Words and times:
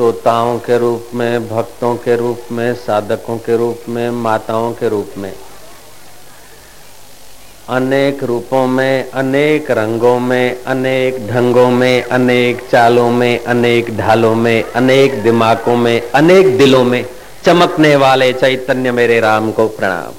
श्रोताओं 0.00 0.58
के 0.58 0.78
रूप 0.78 1.08
में, 1.14 1.48
भक्तों 1.48 1.96
के 1.96 2.16
रूप 2.16 2.42
में, 2.52 2.74
साधकों 2.74 3.36
के 3.38 3.56
रूप 3.56 3.88
में, 3.88 4.10
माताओं 4.10 4.72
के 4.72 4.88
रूप 4.88 5.18
में। 5.18 5.32
अनेक 7.68 8.22
रूपों 8.24 8.66
में, 8.66 9.10
अनेक 9.10 9.70
रंगों 9.70 10.18
में, 10.20 10.64
अनेक 10.64 11.28
ढंगों 11.28 11.70
में, 11.70 12.02
अनेक 12.02 12.62
चालों 12.70 13.10
में, 13.10 13.44
अनेक 13.44 13.96
ढालों 13.96 14.34
में, 14.34 14.62
अनेक 14.62 15.22
दिमागों 15.22 15.76
में, 15.76 16.10
अनेक 16.10 16.56
दिलों 16.58 16.84
में 16.84 17.04
चमकने 17.44 17.94
वाले 17.96 18.32
चैतन्य 18.32 18.92
मेरे 18.92 19.20
राम 19.20 19.52
को 19.52 19.68
प्रणाम। 19.68 20.14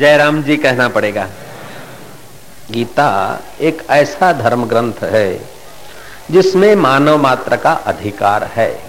जय 0.00 0.16
राम 0.16 0.42
जी, 0.42 0.56
कहना 0.56 0.88
पड़ेगा, 0.88 1.28
गीता 2.70 3.10
एक 3.60 3.86
ऐसा 3.90 4.32
धर्म 4.32 4.64
ग्रंथ 4.64 5.04
है 5.04 5.57
जिसमें 6.30 6.74
मानव 6.76 7.18
मात्र 7.22 7.56
का 7.56 7.72
अधिकार 7.72 8.44
है। 8.44 8.80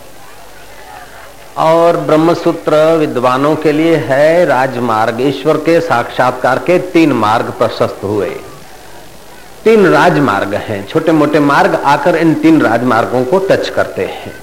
और 1.57 1.97
ब्रह्मसूत्र 1.97 2.97
विद्वानों 2.97 3.55
के 3.55 3.71
लिए 3.71 3.95
है 3.95 4.45
राजमार्ग 4.45 5.21
ईश्वर 5.21 5.57
के 5.57 5.81
साक्षात्कार 5.81 6.59
के 6.59 6.79
तीन 6.79 7.11
मार्ग 7.11 7.45
प्रशस्त 7.45 7.99
हुए। 8.03 8.29
तीन 9.63 9.87
राजमार्ग 9.87 10.53
हैं। 10.53 10.87
छोटे 10.87 11.11
मोटे 11.11 11.39
मार्ग 11.39 11.75
आकर 11.75 12.15
इन 12.15 12.33
तीन 12.33 12.61
राजमार्गों 12.61 13.25
को 13.25 13.39
टच 13.39 13.69
करते 13.69 14.05
हैं। 14.05 14.33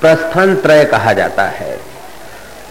प्रस्थान 0.00 0.56
त्रय 0.56 0.84
कहा 0.84 1.12
जाता 1.12 1.42
है। 1.42 1.78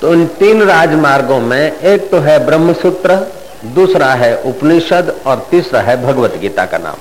तो 0.01 0.13
इन 0.13 0.25
तीन 0.27 0.63
राजमार्गों 0.63 1.39
में 1.39 1.79
एक 1.79 2.11
तो 2.11 2.19
है 2.19 2.45
ब्रह्मसूत्र, 2.45 3.33
दूसरा 3.65 4.07
है 4.07 4.41
उपनिषद 4.41 5.15
और 5.25 5.47
तीसरा 5.51 5.81
है 5.81 6.03
भगवत 6.03 6.35
गीता 6.35 6.65
का 6.65 6.77
नाम। 6.77 6.95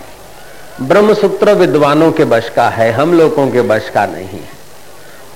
ब्रह्मसूत्र 0.82 1.52
विद्वानों 1.52 2.12
के 2.12 2.24
बश 2.24 2.48
का 2.48 2.68
है, 2.68 2.92
हम 2.92 3.14
लोगों 3.14 3.50
के 3.50 3.62
बश 3.62 3.88
का 3.94 4.06
नहीं 4.06 4.28
है। 4.28 4.56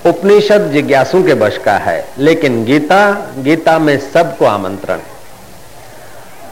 उपनिषद 0.05 0.71
जिज्ञासु 0.71 1.23
के 1.23 1.33
बश 1.33 1.57
का 1.57 1.73
है, 1.73 2.07
लेकिन 2.17 2.65
गीता 2.65 3.27
गीता 3.37 3.79
में 3.79 3.99
सबको 3.99 4.45
आमंत्रण 4.45 4.99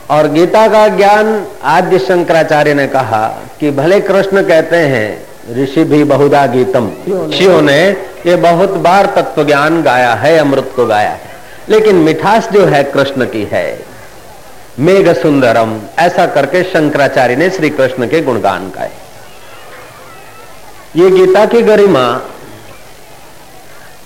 और 0.09 0.27
गीता 0.27 0.67
का 0.67 0.87
ज्ञान 0.87 1.47
आद्य 1.63 1.99
शंकराचार्य 1.99 2.73
ने 2.73 2.87
कहा 2.87 3.27
कि 3.59 3.71
भले 3.71 3.99
कृष्ण 3.99 4.43
कहते 4.43 4.75
हैं, 4.75 5.27
ऋषि 5.63 5.83
भी 5.83 6.03
बहुधा 6.03 6.45
गीतम। 6.45 6.91
ऋषियों 7.07 7.61
ने 7.61 7.89
ये 8.25 8.35
बहुत 8.35 8.69
बार 8.69 9.05
तत्व 9.05 9.45
ज्ञान 9.45 9.83
गाया 9.83 10.13
है, 10.13 10.37
अमृत 10.37 10.71
को 10.75 10.85
गाया 10.85 11.09
है। 11.09 11.29
लेकिन 11.69 11.95
मिठास 11.95 12.49
जो 12.49 12.65
है, 12.65 12.83
कृष्ण 12.83 13.25
की 13.25 13.43
है 13.43 13.88
मेघ 14.79 15.07
सुंदरम 15.13 15.79
ऐसा 15.99 16.25
करके 16.25 16.63
शंकराचार्य 16.63 17.35
ने 17.35 17.49
श्री 17.49 17.69
कृष्ण 17.69 18.07
के 18.07 18.21
गुणगान 18.21 18.69
गाए। 18.69 18.91
ये 20.95 21.09
गीता 21.11 21.45
की 21.45 21.61
गरिमा, 21.61 22.05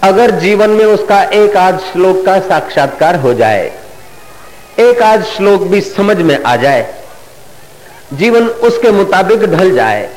अगर 0.04 0.32
जीवन 0.40 0.70
में 0.70 0.86
उसका 0.86 1.22
एक 1.34 1.58
आध 1.58 1.80
श्लोक 1.82 2.26
का 2.26 2.40
साक्षात्कार 2.40 3.16
हो 3.16 3.34
जाए, 3.34 3.72
एक 4.80 5.02
आध 5.02 5.24
श्लोक 5.26 5.62
भी 5.62 5.82
समझ 5.82 6.18
में 6.18 6.38
आ 6.44 6.56
जाए, 6.56 6.94
जीवन 8.14 8.48
उसके 8.48 8.92
मुताबिक 8.92 9.44
ढल 9.48 9.74
जाए 9.76 10.10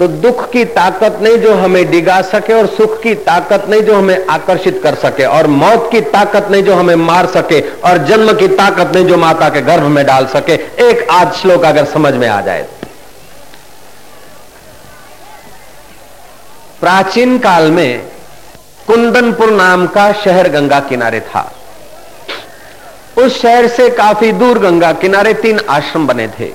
तो 0.00 0.06
दुख 0.08 0.50
की 0.50 0.64
ताकत 0.64 1.18
नहीं 1.22 1.36
जो 1.38 1.54
हमें 1.54 1.90
डिगा 1.90 2.20
सके 2.22 2.52
और 2.52 2.66
सुख 2.66 3.00
की 3.02 3.14
ताकत 3.14 3.64
नहीं 3.68 3.82
जो 3.82 3.94
हमें 3.94 4.26
आकर्षित 4.26 4.80
कर 4.82 4.94
सके 4.94 5.24
और 5.24 5.46
मौत 5.46 5.88
की 5.92 6.00
ताकत 6.00 6.48
नहीं 6.50 6.62
जो 6.62 6.74
हमें 6.74 6.94
मार 6.94 7.26
सके 7.26 7.60
और 7.60 7.98
जन्म 7.98 8.32
की 8.32 8.48
ताकत 8.48 8.94
नहीं 8.94 9.06
जो 9.06 9.16
माता 9.16 9.48
के 9.48 9.60
गर्भ 9.60 9.82
में 9.82 10.04
डाल 10.06 10.26
सके। 10.26 10.54
एक 10.84 11.10
आध 11.10 11.32
श्लोक 11.32 11.64
अगर 11.64 11.84
समझ 11.84 12.14
में 12.14 12.28
आ 12.28 12.40
जाए। 12.40 12.62
प्राचीन 16.80 17.38
काल 17.38 17.70
में 17.70 18.02
कुंदनपुर 18.86 19.50
नाम 19.50 19.86
का 19.86 20.12
शहर 20.12 20.48
गंगा 20.48 20.80
किनारे 20.80 21.20
था। 21.20 21.52
उस 23.18 23.40
शहर 23.42 23.68
से 23.68 23.90
काफ़ी 23.90 24.32
दूर 24.32 24.58
गंगा 24.58 24.92
किनारे 24.92 25.34
तीन 25.34 25.60
आश्रम 25.68 26.06
बने 26.06 26.28
थे। 26.28 26.50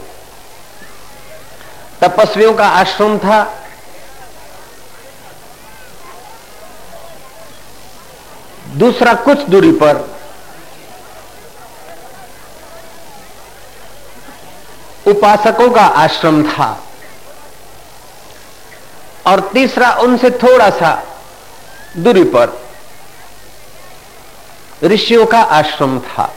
तपस्वियों 2.05 2.53
का 2.53 2.67
आश्रम 2.67 3.17
था। 3.17 3.43
दूसरा 8.75 9.13
कुछ 9.13 9.39
दूरी 9.39 9.71
पर 9.71 10.15
उपासकों 15.07 15.69
का 15.71 15.81
आश्रम 15.81 16.43
था। 16.43 16.83
और 19.27 19.39
तीसरा 19.53 19.91
उनसे 19.93 20.31
थोड़ा 20.31 20.69
सा 20.69 21.03
दूरी 21.97 22.23
पर 22.23 22.61
ऋषियों 24.83 25.25
का 25.25 25.41
आश्रम 25.41 25.99
था। 25.99 26.33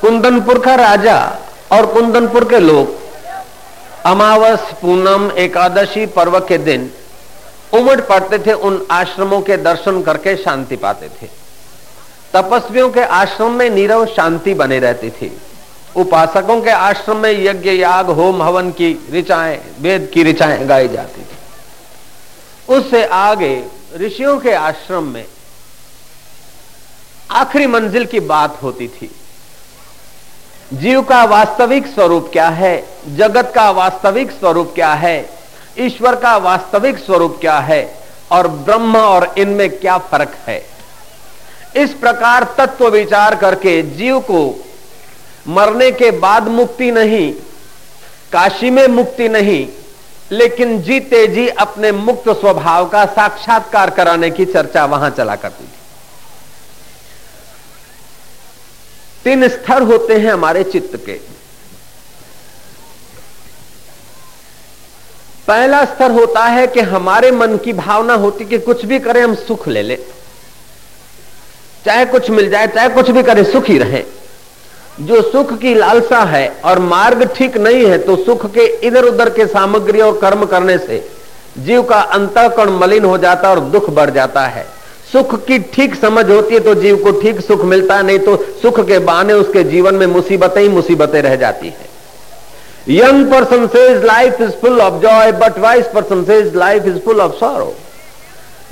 कुंदनपुर 0.00 0.58
का 0.64 0.74
राजा 0.74 1.38
और 1.72 1.86
कुंदनपुर 1.86 2.44
के 2.44 2.58
लोग 2.58 3.05
अमावस, 4.06 4.60
पूनम, 4.82 5.30
एकादशी 5.38 6.06
पर्व 6.06 6.40
के 6.40 6.58
दिन 6.58 6.90
उमड़ 7.72 8.00
पड़ते 8.00 8.38
थे 8.38 8.52
उन 8.52 8.86
आश्रमों 8.90 9.40
के 9.40 9.56
दर्शन 9.56 10.02
करके 10.02 10.36
शांति 10.36 10.76
पाते 10.76 11.08
थे। 11.08 11.30
तपस्वियों 12.32 12.90
के 12.90 13.00
आश्रम 13.00 13.52
में 13.52 13.70
नीरव 13.70 14.06
शांति 14.06 14.54
बने 14.54 14.78
रहती 14.78 15.10
थी। 15.10 15.38
उपासकों 15.96 16.62
के 16.62 16.70
आश्रम 16.70 17.16
में 17.16 17.44
यज्ञ, 17.44 17.70
याग, 17.70 18.10
होम, 18.10 18.42
हवन 18.42 18.70
की 18.70 19.06
ऋचाएँ, 19.12 19.60
वेद 19.80 20.10
की 20.14 20.22
ऋचाएँ 20.22 20.66
गाई 20.66 20.88
जाती 20.88 21.22
थी। 21.22 21.36
उससे 22.74 23.04
आगे 23.04 23.64
ऋषियों 23.96 24.38
के 24.38 24.52
आश्रम 24.52 25.04
में 25.04 25.24
आखिरी 27.30 27.66
मंजिल 27.66 28.06
की 28.06 28.20
बात 28.20 28.62
होती 28.62 28.88
थी। 28.88 29.10
जीव 30.74 31.02
का 31.02 31.24
वास्तविक 31.24 31.86
स्वरूप 31.86 32.30
क्या 32.32 32.48
है? 32.48 32.84
जगत 33.16 33.52
का 33.54 33.70
वास्तविक 33.70 34.30
स्वरूप 34.30 34.72
क्या 34.74 34.92
है? 34.94 35.30
ईश्वर 35.78 36.14
का 36.14 36.36
वास्तविक 36.36 36.98
स्वरूप 36.98 37.38
क्या 37.40 37.58
है? 37.58 37.98
और 38.32 38.48
ब्रह्म 38.48 38.96
और 38.96 39.34
इनमें 39.38 39.78
क्या 39.78 39.98
फ़र्क 39.98 40.36
है? 40.46 40.66
इस 41.76 41.94
प्रकार 41.94 42.44
तत्व 42.58 42.88
विचार 42.88 43.34
करके 43.34 43.82
जीव 43.82 44.20
को 44.20 44.64
मरने 45.48 45.90
के 45.90 46.10
बाद 46.10 46.48
मुक्ति 46.48 46.90
नहीं, 46.90 47.32
काशी 48.32 48.70
में 48.70 48.86
मुक्ति 48.88 49.28
नहीं, 49.28 49.66
लेकिन 50.30 50.82
जीते 50.82 51.26
जी 51.26 51.48
अपने 51.48 51.92
मुक्त 51.92 52.28
स्वभाव 52.30 52.88
का 52.88 53.04
साक्षात्कार 53.06 53.90
कराने 53.90 54.30
की 54.30 54.44
चर्चा 54.44 54.84
वहाँ 54.84 55.10
चला 55.10 55.36
करती 55.36 55.64
थी। 55.64 55.85
तीन 59.26 59.46
स्तर 59.48 59.82
होते 59.82 60.14
हैं 60.14 60.32
हमारे 60.32 60.62
चित्त 60.64 60.96
के। 61.06 61.12
पहला 65.48 65.84
स्तर 65.84 66.10
होता 66.10 66.44
है 66.44 66.66
कि 66.66 66.80
हमारे 66.80 67.30
मन 67.30 67.56
की 67.56 67.72
भावना 67.72 68.14
होती 68.14 68.44
कि 68.44 68.58
कुछ 68.58 68.84
भी 68.84 68.98
करें, 68.98 69.22
हम 69.22 69.34
सुख 69.36 69.66
ले 69.68 69.82
ले। 69.82 69.96
चाहे 71.84 72.04
कुछ 72.04 72.30
मिल 72.30 72.50
जाए, 72.50 72.66
चाहे 72.66 72.88
कुछ 72.88 73.10
भी 73.10 73.22
करें, 73.22 73.42
सुख 73.44 73.70
रहे। 73.70 74.04
जो 75.00 75.20
सुख 75.22 75.52
की 75.58 75.74
लालसा 75.74 76.22
है 76.24 76.48
और 76.64 76.78
मार्ग 76.78 77.24
ठीक 77.36 77.56
नहीं 77.56 77.84
है 77.86 77.98
तो 77.98 78.16
सुख 78.16 78.46
के 78.52 78.66
इधर 78.86 79.04
उधर 79.04 79.30
के 79.30 79.46
सामग्री 79.46 80.00
और 80.00 80.18
कर्म 80.18 80.44
करने 80.46 80.78
से 80.78 80.98
जीव 81.58 81.82
का 81.82 82.00
अंतकरण 82.14 82.70
मलिन 82.70 83.04
हो 83.04 83.18
जाता 83.18 83.50
और 83.50 83.60
दुख 83.60 83.90
बढ़ 83.90 84.10
जाता 84.10 84.46
है। 84.46 84.66
सुख 85.06 85.34
की 85.46 85.58
ठीक 85.74 85.94
समझ 85.94 86.24
होती 86.30 86.54
है 86.54 86.60
तो 86.60 86.74
जीव 86.76 86.96
को 87.02 87.10
ठीक 87.20 87.40
सुख 87.40 87.64
मिलता 87.64 87.96
है, 87.96 88.02
नहीं 88.02 88.18
तो 88.18 88.36
सुख 88.62 88.80
के 88.86 88.98
बहाने 89.00 89.32
उसके 89.34 89.62
जीवन 89.64 89.94
में 89.94 90.06
मुसीबतें 90.08 90.60
ही 90.60 90.68
मुसीबतें 90.70 91.20
रह 91.22 91.36
जाती 91.36 91.68
है। 91.68 91.94
Young 92.90 93.26
person 93.30 93.66
says 93.68 94.04
life 94.04 94.40
is 94.40 94.50
full 94.60 94.80
of 94.80 95.00
joy 95.02 95.32
but 95.34 95.58
wise 95.58 95.86
person 95.94 96.24
says 96.24 96.56
life 96.56 96.86
is 96.86 96.98
full 97.04 97.20
of 97.20 97.32
sorrow 97.36 97.74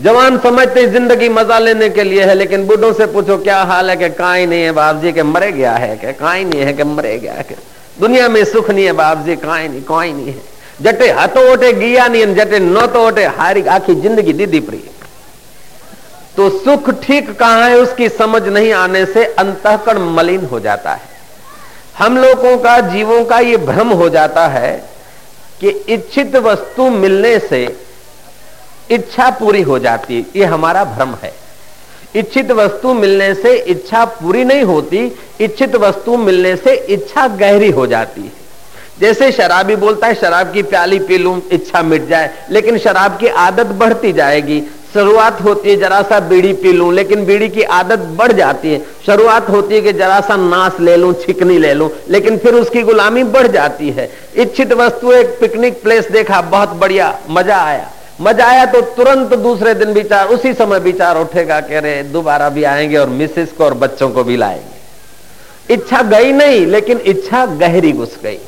जवान 0.00 0.38
समझते 0.38 0.86
ज़िंदगी 0.88 1.28
मज़ा 1.28 1.58
लेने 1.58 1.88
के 1.88 2.04
लिए 2.04 2.22
है, 2.24 2.34
लेकिन 2.34 2.66
बुढ़ों 2.66 2.92
से 2.92 3.06
पूछो 3.08 3.36
क्या 3.38 3.62
हाल 3.64 3.90
है 3.90 3.96
कि 3.96 4.08
कहा 4.10 4.32
ही 4.34 4.46
नहीं 4.46 4.62
है 4.62 4.72
बाप 4.72 4.96
जी 5.02 5.12
के 5.12 5.22
मरे 5.24 5.50
गया 5.52 5.72
है 5.74 5.96
कि 5.96 6.12
कहा 6.12 6.32
ही 6.32 6.44
नहीं 6.44 6.62
है 6.62 6.72
कि 6.72 6.84
मरे 6.84 7.18
गया 7.18 7.34
है 7.34 7.56
दुनिया 8.00 8.28
में 8.28 8.44
सुख 8.44 8.70
नहीं 8.70 8.84
है 8.84 8.92
बाप 8.94 9.24
जी 9.26 9.36
कहा 9.36 9.56
ही 9.56 9.68
नहीं, 9.68 9.82
कोई 9.84 10.12
नहीं 10.12 10.26
है। 10.26 10.42
जटे 10.82 11.10
हतो 11.12 11.40
ओटे, 11.52 11.72
गिया 11.72 12.06
नहीं, 12.08 12.34
जटे 12.34 12.58
न 12.60 12.86
तो 12.86 13.06
ओटे, 13.06 13.24
हारी 13.38 13.62
आखी 13.68 13.94
ज़िंदगी 13.96 14.32
दीदी 14.32 14.60
प्रिय 14.60 14.82
तो 16.36 16.48
सुख 16.50 16.90
ठीक 17.02 17.30
कहाँ 17.30 17.68
है 17.68 17.76
उसकी 17.78 18.08
समझ 18.08 18.42
नहीं 18.42 18.72
आने 18.72 19.04
से 19.06 19.24
अंतकरण 19.34 20.08
मलिन 20.14 20.46
हो 20.46 20.60
जाता 20.60 20.92
है। 20.92 21.12
हम 21.98 22.16
लोगों 22.18 22.56
का, 22.58 22.78
जीवों 22.80 23.24
का 23.24 23.38
ये 23.38 23.56
भ्रम 23.56 23.88
हो 23.90 24.08
जाता 24.08 24.46
है 24.48 24.76
कि 25.60 25.68
इच्छित 25.68 26.36
वस्तु 26.36 26.88
मिलने 26.90 27.38
से 27.40 27.64
इच्छा 28.90 29.30
पूरी 29.30 29.62
हो 29.62 29.78
जाती 29.78 30.16
है 30.16 30.24
ये 30.36 30.44
हमारा 30.44 30.84
भ्रम 30.86 31.14
है। 31.22 31.32
इच्छित 32.16 32.50
वस्तु 32.52 32.92
मिलने 32.94 33.32
से 33.34 33.54
इच्छा 33.54 34.04
पूरी 34.04 34.44
नहीं 34.44 34.62
होती, 34.62 35.06
इच्छित 35.40 35.74
वस्तु 35.76 36.16
मिलने 36.16 36.54
से 36.56 36.74
इच्छा 36.74 37.26
गहरी 37.28 37.70
हो 37.70 37.86
जाती 37.86 38.20
है। 38.20 38.32
जैसे 39.00 39.30
शराबी 39.32 39.76
बोलता 39.76 40.06
है, 40.06 40.14
शराब 40.14 40.52
की 40.52 40.62
प्याली 40.64 40.98
पी 40.98 41.18
लूँ, 41.18 41.40
इच्छा 41.52 41.82
मिट 41.82 42.06
जाए, 42.08 42.30
लेकिन 42.50 42.78
शराब 42.78 43.18
की 43.18 43.26
आदत 43.26 43.66
बढ़ती 43.76 44.12
जाएगी 44.12 44.60
शुरुआत 44.94 45.40
होती 45.40 45.70
है, 45.70 45.76
जरा 45.76 46.02
सा 46.02 46.20
बीड़ी 46.20 46.52
पी 46.52 46.72
लूँ, 46.72 46.94
लेकिन 46.94 47.24
बीड़ी 47.24 47.48
की 47.48 47.62
आदत 47.62 47.98
बढ़ 47.98 48.32
जाती 48.32 48.72
है। 48.72 48.78
शुरुआत 49.06 49.50
होती 49.50 49.74
है 49.74 49.80
कि 49.80 49.92
जरा 49.92 50.20
सा 50.20 50.36
नाश 50.36 50.72
ले 50.80 50.96
लूँ, 50.96 51.14
छिकनी 51.14 51.58
ले 51.58 51.74
लूँ, 51.74 51.90
लेकिन 52.08 52.38
फिर 52.38 52.54
उसकी 52.54 52.82
गुलामी 52.82 53.24
बढ़ 53.24 53.46
जाती 53.46 53.90
है। 53.90 54.10
इच्छित 54.36 54.72
वस्तु, 54.72 55.12
एक 55.12 55.26
पिकनिक 55.40 55.82
प्लेस 55.82 56.10
देखा, 56.10 56.40
बहुत 56.40 56.68
बढ़िया, 56.68 57.18
मज़ा 57.30 57.56
आया। 57.56 57.90
मज़ा 58.20 58.46
आया 58.46 58.64
तो 58.66 58.80
तुरंत 58.80 59.34
दूसरे 59.34 59.74
दिन 59.74 59.88
विचार, 59.88 60.28
उसी 60.28 60.54
समय 60.54 60.78
विचार 60.78 61.18
उठेगा 61.18 61.60
कह 61.60 61.78
रहे 61.78 62.02
दोबारा 62.02 62.48
भी 62.48 62.64
आएँगे 62.64 62.96
और 62.96 63.08
मिसेस 63.08 63.52
को 63.52 63.64
और 63.64 63.74
बच्चों 63.74 64.10
को 64.10 64.24
भी 64.24 64.36
लाएँगे। 64.36 65.74
इच्छा 65.74 66.02
गई 66.02 66.32
नहीं, 66.32 66.66
लेकिन 66.66 67.00
इच्छा 67.04 67.46
गहरी 67.46 67.92
घुस 67.92 68.18
गई। 68.22 68.38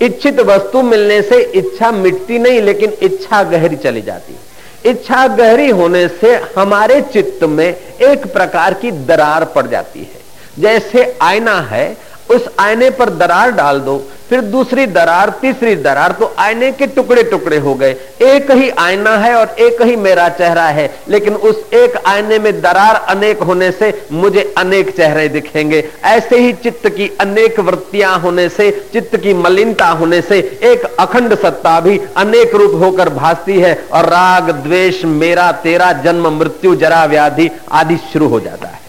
इच्छित 0.00 0.40
वस्तु 0.40 0.82
मिलने 0.82 1.22
से 1.22 1.42
इच्छा 1.42 1.90
मिटती 1.92 2.38
नहीं, 2.38 2.62
लेकिन 2.62 2.92
इच्छा 3.02 3.42
गहरी 3.42 3.76
चली 3.76 4.02
जाती। 4.02 4.32
है 4.32 4.50
इच्छा 4.86 5.26
गहरी 5.28 5.68
होने 5.70 6.06
से 6.08 6.34
हमारे 6.56 7.00
चित्त 7.02 7.44
में 7.44 7.66
एक 7.66 8.26
प्रकार 8.32 8.74
की 8.74 8.90
दरार 9.06 9.44
पड़ 9.44 9.66
जाती 9.66 10.00
है। 10.00 10.20
जैसे 10.58 11.04
आईना 11.22 11.60
है 11.60 11.96
उस 12.30 12.48
आईने 12.60 12.90
पर 12.90 13.10
दरार 13.10 13.50
डाल 13.52 13.80
दो, 13.80 14.02
फिर 14.28 14.40
दूसरी 14.40 14.84
दरार, 14.86 15.30
तीसरी 15.40 15.74
दरार 15.76 16.12
तो 16.12 16.32
आईने 16.38 16.70
के 16.72 16.86
टुकड़े 16.86 17.22
टुकड़े 17.22 17.56
हो 17.58 17.74
गए। 17.74 17.90
एक 18.22 18.50
ही 18.50 18.68
आईना 18.70 19.16
है 19.16 19.34
और 19.34 19.54
एक 19.60 19.80
ही 19.82 19.96
मेरा 19.96 20.28
चेहरा 20.30 20.66
है, 20.68 20.88
लेकिन 21.08 21.34
उस 21.34 21.64
एक 21.74 21.96
आईने 22.06 22.38
में 22.38 22.60
दरार 22.60 22.96
अनेक 23.08 23.42
होने 23.42 23.70
से 23.72 23.92
मुझे 24.12 24.42
अनेक 24.58 24.94
चेहरे 24.96 25.28
दिखेंगे। 25.28 25.82
ऐसे 26.04 26.38
ही 26.38 26.52
चित्त 26.54 26.86
की 26.88 27.10
अनेक 27.20 27.58
वृत्तियाँ 27.60 28.18
होने 28.20 28.48
से, 28.48 28.70
चित्त 28.92 29.16
की 29.16 29.34
मलिनता 29.34 29.88
होने 29.90 30.20
से 30.22 30.38
एक 30.64 30.84
अखंड 31.00 31.34
सत्ता 31.36 31.78
भी 31.80 32.00
अनेक 32.16 32.54
रूप 32.54 32.74
होकर 32.82 33.08
भासती 33.08 33.58
है, 33.60 33.74
और 33.92 34.08
राग, 34.08 34.50
द्वेष, 34.58 35.04
मेरा, 35.04 35.50
तेरा, 35.62 35.92
जन्म, 36.04 36.28
मृत्यु, 36.38 36.74
जरा, 36.76 37.04
व्याधि 37.04 37.50
आदि 37.72 37.96
शुरू 38.12 38.28
हो 38.28 38.40
जाता 38.40 38.68
है। 38.68 38.79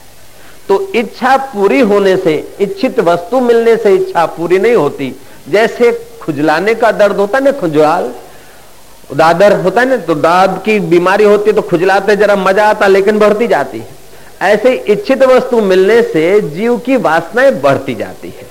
तो 0.71 0.91
इच्छा 0.95 1.35
पूरी 1.53 1.79
होने 1.79 2.15
से, 2.17 2.33
इच्छित 2.61 2.99
वस्तु 2.99 3.39
मिलने 3.39 3.75
से 3.77 3.93
इच्छा 3.93 4.25
पूरी 4.25 4.59
नहीं 4.59 4.75
होती। 4.75 5.15
जैसे 5.49 5.91
खुजलाने 6.21 6.75
का 6.75 6.91
दर्द 6.91 7.15
होता 7.15 7.37
है 7.37 7.43
ना, 7.43 7.51
खुजलाल? 7.51 8.11
दादर 9.15 9.53
होता 9.61 9.81
है 9.81 9.89
ना 9.89 9.97
तो 9.97 10.15
दाद 10.15 10.61
की 10.65 10.79
बीमारी 10.79 11.23
होती 11.23 11.49
है 11.49 11.55
तो 11.55 11.61
खुजलाते, 11.61 12.15
जरा 12.15 12.35
मज़ा 12.35 12.65
आता, 12.65 12.87
लेकिन 12.87 13.19
बढ़ती 13.19 13.47
जाती 13.47 13.79
है। 13.79 13.87
ऐसे 14.41 14.73
इच्छित 14.87 15.23
वस्तु 15.23 15.61
मिलने 15.61 16.01
से 16.03 16.39
जीव 16.41 16.77
की 16.77 16.95
वासनाएँ 16.97 17.51
बढ़ती 17.51 17.95
जाती 17.95 18.29
है। 18.29 18.49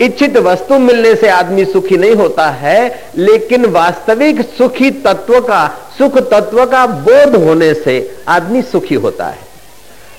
इच्छित 0.00 0.36
वस्तु 0.36 0.78
मिलने 0.78 1.14
से 1.14 1.28
आदमी 1.28 1.64
सुखी 1.64 1.96
नहीं 1.96 2.14
होता 2.14 2.50
है, 2.50 3.10
लेकिन 3.16 3.66
वास्तविक 3.70 4.42
सुखी 4.58 4.90
तत्व 4.90 5.40
का, 5.40 5.66
सुख 5.98 6.18
तत्व 6.30 6.64
का 6.66 6.86
बोध 6.86 7.42
होने 7.44 7.74
से 7.74 7.98
आदमी 8.28 8.62
सुखी 8.62 8.94
होता 8.94 9.26
है। 9.26 9.44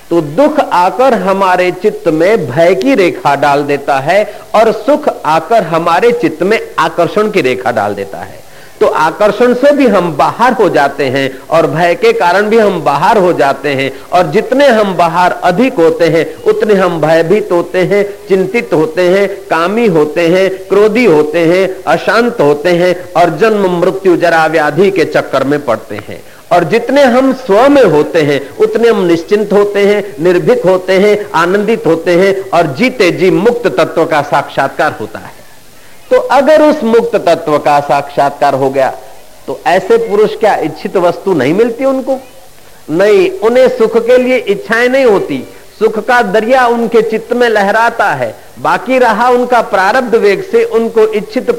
तो 0.09 0.21
दुख 0.21 0.59
आकर 0.59 1.13
हमारे 1.13 1.71
चित्त 1.71 2.07
में 2.07 2.47
भय 2.49 2.75
की 2.75 2.95
रेखा 2.95 3.35
डाल 3.35 3.63
देता 3.63 3.99
है 3.99 4.23
और 4.55 4.71
सुख 4.71 5.07
आकर 5.25 5.63
हमारे 5.63 6.11
चित्त 6.11 6.43
में 6.43 6.59
आकर्षण 6.79 7.31
की 7.31 7.41
रेखा 7.41 7.71
डाल 7.71 7.95
देता 7.95 8.17
है। 8.17 8.45
तो 8.79 8.87
आकर्षण 8.87 9.53
से 9.53 9.71
भी 9.71 9.87
हम 9.87 10.11
बाहर 10.17 10.53
हो 10.53 10.69
जाते 10.69 11.05
हैं 11.05 11.29
और 11.49 11.67
भय 11.67 11.95
के 11.95 12.11
कारण 12.13 12.49
भी 12.49 12.57
हम 12.57 12.79
बाहर 12.81 13.17
हो 13.17 13.31
जाते 13.33 13.69
हैं 13.69 13.91
और 14.13 14.31
जितने 14.31 14.67
हम 14.67 14.93
बाहर 14.93 15.31
अधिक 15.43 15.73
होते 15.73 16.05
हैं, 16.05 16.25
उतने 16.43 16.73
हम 16.73 17.01
भयभीत 17.01 17.51
होते 17.51 17.83
हैं, 17.83 18.03
चिंतित 18.27 18.73
होते 18.73 19.09
हैं, 19.09 19.27
कामी 19.49 19.87
होते 19.87 20.27
हैं, 20.27 20.49
क्रोधी 20.67 21.05
होते 21.05 21.45
हैं, 21.45 21.67
अशांत 21.87 22.41
होते 22.41 22.69
हैं 22.69 22.95
और 23.13 23.37
जन्म, 23.37 23.69
मृत्यु, 23.79 24.15
जरा, 24.17 24.45
व्याधि 24.47 24.91
के 24.91 25.05
चक्कर 25.05 25.43
में 25.43 25.63
पड़ते 25.65 25.95
हैं। 25.95 26.21
और 26.51 26.63
जितने 26.63 27.03
हम 27.03 27.31
स्व 27.35 27.67
में 27.69 27.83
होते 27.83 28.21
हैं, 28.21 28.39
उतने 28.57 28.89
हम 28.89 29.03
निश्चिंत 29.05 29.51
होते 29.53 29.85
हैं, 29.85 30.23
निर्भीक 30.23 30.65
होते 30.65 30.93
हैं, 30.99 31.29
आनंदित 31.35 31.85
होते 31.85 32.15
हैं 32.15 32.49
और 32.49 32.67
जीते 32.75 33.11
जी 33.11 33.29
मुक्त 33.31 33.67
तत्व 33.77 34.05
का 34.05 34.21
साक्षात्कार 34.21 34.95
होता 35.01 35.19
है। 35.19 35.31
तो 36.11 36.17
अगर 36.31 36.61
उस 36.61 36.83
मुक्त 36.83 37.15
तत्व 37.17 37.57
का 37.57 37.79
साक्षात्कार 37.79 38.53
हो 38.53 38.69
गया 38.69 38.93
तो 39.47 39.59
ऐसे 39.67 39.97
पुरुष 39.97 40.35
क्या 40.35 40.55
इच्छित 40.55 40.95
वस्तु 40.97 41.33
नहीं 41.33 41.53
मिलती 41.53 41.85
उनको? 41.85 42.17
नहीं, 42.89 43.29
उन्हें 43.39 43.67
सुख 43.69 43.97
के 43.97 44.17
लिए 44.17 44.37
इच्छाएँ 44.37 44.87
नहीं 44.87 45.05
होती। 45.05 45.43
सुख 45.79 45.99
का 45.99 46.21
दरिया 46.23 46.65
उनके 46.67 47.01
चित्त 47.01 47.33
में 47.33 47.47
लहराता 47.49 48.11
है। 48.13 48.33
बाकी 48.59 48.97
रहा 48.99 49.29
उनका 49.29 49.61
प्रारब्ध 49.63 50.15
वेग 50.15 50.43
से 50.43 50.63
उनको 50.63 51.05
इच्छित 51.13 51.51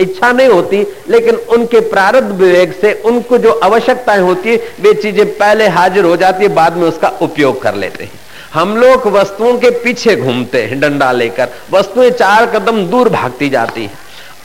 इच्छा 0.00 0.32
नहीं 0.32 0.48
होती, 0.48 0.86
लेकिन 1.08 1.34
उनके 1.34 1.80
प्रारब्ध 1.80 2.32
विवेक 2.32 2.72
से 2.80 3.02
उनको 3.04 3.38
जो 3.38 3.50
आवश्यकताएँ 3.50 4.20
होती 4.20 4.50
है, 4.50 4.56
वे 4.80 4.94
चीज़ें 4.94 5.26
पहले 5.26 5.68
हाजिर 5.68 6.04
हो 6.04 6.16
जाती 6.16 6.44
है, 6.44 6.54
बाद 6.54 6.76
में 6.76 6.88
उसका 6.88 7.08
उपयोग 7.08 7.62
कर 7.62 7.74
लेते 7.74 8.04
हैं। 8.04 8.20
हम 8.54 8.76
लोग 8.76 9.06
वस्तुओं 9.06 9.58
के 9.58 9.70
पीछे 9.70 10.16
घूमते 10.16 10.62
हैं, 10.62 10.80
डंडा 10.80 11.12
लेकर। 11.12 11.48
वस्तुएँ 11.70 12.10
चार 12.10 12.46
कदम 12.46 12.86
दूर 12.86 13.08
भागती 13.08 13.48
जाती 13.48 13.84
है। 13.84 13.90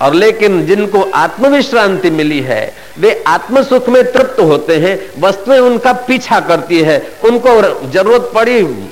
और 0.01 0.13
लेकिन 0.13 0.65
जिनको 0.65 1.01
आत्मविश्रांति 1.01 2.09
मिली 2.09 2.39
है, 2.39 2.73
वे 2.99 3.23
आत्म 3.27 3.63
सुख 3.63 3.89
में 3.89 4.11
तृप्त 4.11 4.39
होते 4.39 4.75
हैं, 4.75 4.99
वस्तुएँ 5.19 5.59
उनका 5.59 5.93
पीछा 5.93 6.39
करती 6.39 6.81
है। 6.81 7.11
उनको 7.23 7.49
ज़रूरत 7.91 8.31
पड़ी, 8.35 8.89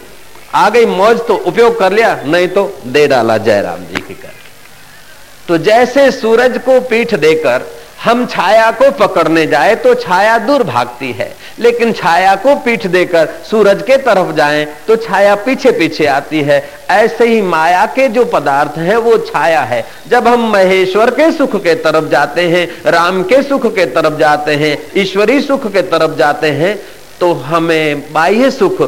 आ 0.55 0.69
गई 0.69 0.85
मौज 0.85 1.19
तो 1.27 1.35
उपयोग 1.35 1.79
कर 1.79 1.91
लिया, 1.91 2.23
नहीं 2.25 2.47
तो 2.47 2.77
दे 2.87 3.07
डाला 3.07 3.37
जयराम 3.37 3.79
जी। 3.79 4.04
तो 5.47 5.57
जैसे 5.59 6.11
सूरज 6.11 6.57
को 6.57 6.79
पीठ 6.81 7.13
देकर 7.15 7.65
हम 8.03 8.25
छाया 8.25 8.69
को 8.71 8.89
पकड़ने 8.97 9.45
जाए 9.47 9.75
तो 9.75 9.93
छाया 9.95 10.37
दूर 10.37 10.63
भागती 10.63 11.11
है। 11.11 11.31
लेकिन 11.59 11.91
छाया 11.93 12.35
को 12.35 12.55
पीठ 12.55 12.85
देकर 12.87 13.27
सूरज 13.49 13.81
के 13.81 13.97
तरफ़ 13.97 14.35
जाए 14.35 14.65
तो 14.87 14.95
छाया 14.95 15.35
पीछे 15.35 15.71
पीछे 15.71 16.05
आती 16.07 16.41
है। 16.41 16.61
ऐसे 16.91 17.27
ही 17.27 17.41
माया 17.43 17.85
के 17.85 18.07
जो 18.09 18.25
पदार्थ 18.25 18.77
हैं, 18.77 18.97
वो 18.97 19.17
छाया 19.19 19.61
है। 19.61 19.83
जब 20.07 20.27
हम 20.27 20.49
महेश्वर 20.51 21.09
के 21.11 21.31
सुख 21.31 21.55
के 21.55 21.75
तरफ़ 21.77 22.09
जाते 22.09 22.47
हैं, 22.49 22.67
राम 22.87 23.23
के 23.23 23.41
सुख 23.43 23.73
के 23.75 23.85
तरफ़ 23.87 24.19
जाते 24.19 24.55
हैं, 24.55 24.77
ईश्वरी 24.97 25.41
सुख 25.41 25.71
के 25.73 25.81
तरफ़ 25.83 26.17
जाते 26.17 26.51
हैं 26.51 26.77
तो 27.19 27.33
हमें 27.33 28.13
बाह्य 28.13 28.51
सुख 28.51 28.81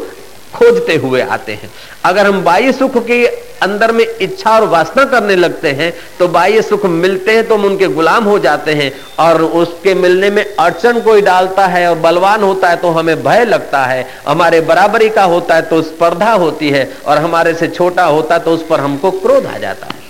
खोजते 0.54 0.96
हुए 0.96 1.22
आते 1.22 1.54
हैं। 1.54 1.70
अगर 2.06 2.26
हम 2.26 2.42
बाह्य 2.44 2.72
सुख 2.74 2.98
के 3.06 3.26
अंदर 3.62 3.92
में 3.92 4.06
इच्छा 4.06 4.52
और 4.52 4.68
वासना 4.68 5.04
करने 5.06 5.36
लगते 5.36 5.72
हैं 5.72 5.92
तो 6.20 6.28
बाह्य 6.28 6.62
सुख 6.62 6.86
मिलते 6.86 7.32
हैं 7.32 7.48
तो 7.48 7.56
हम 7.56 7.66
उनके 7.66 7.88
गुलाम 7.90 8.24
हो 8.24 8.38
जाते 8.40 8.74
हैं। 8.74 8.92
और 9.20 9.42
उसके 9.42 9.94
मिलने 9.96 10.30
में 10.30 10.44
अड़चन 10.46 11.00
कोई 11.02 11.22
डालता 11.22 11.66
है 11.68 11.88
और 11.90 11.98
बलवान 12.00 12.44
होता 12.44 12.70
है 12.70 12.78
तो 12.78 12.90
हमें 12.90 13.16
भय 13.24 13.46
लगता 13.46 13.86
है। 13.86 14.08
हमारे 14.28 14.62
बराबरी 14.64 15.10
का 15.10 15.24
होता 15.26 15.56
है 15.56 15.62
तो 15.62 15.82
स्पर्धा 15.82 16.32
होती 16.34 16.70
है 16.70 16.90
और 17.06 17.18
हमारे 17.18 17.54
से 17.54 17.68
छोटा 17.68 18.06
होता 18.06 18.36
है 18.36 18.42
तो 18.42 18.54
उस 18.54 18.66
पर 18.68 18.80
हमको 18.80 19.12
क्रोध 19.12 19.46
आ 19.46 19.58
जाता 19.58 19.88
है। 19.88 20.06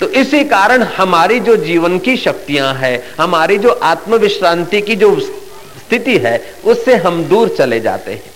तो 0.00 0.08
इसी 0.10 0.44
कारण 0.44 0.82
हमारी 0.96 1.40
जो 1.40 1.56
जीवन 1.56 1.98
की 1.98 2.16
शक्तियाँ 2.16 2.74
हैं, 2.74 3.02
हमारी 3.18 3.58
जो 3.58 3.70
आत्मविश्रांति 3.82 4.80
की 4.80 4.96
जो 4.96 5.18
स्थिति 5.20 6.16
है, 6.18 6.40
उससे 6.64 6.94
हम 6.96 7.22
दूर 7.24 7.48
चले 7.48 7.80
जाते 7.80 8.12
हैं। 8.12 8.30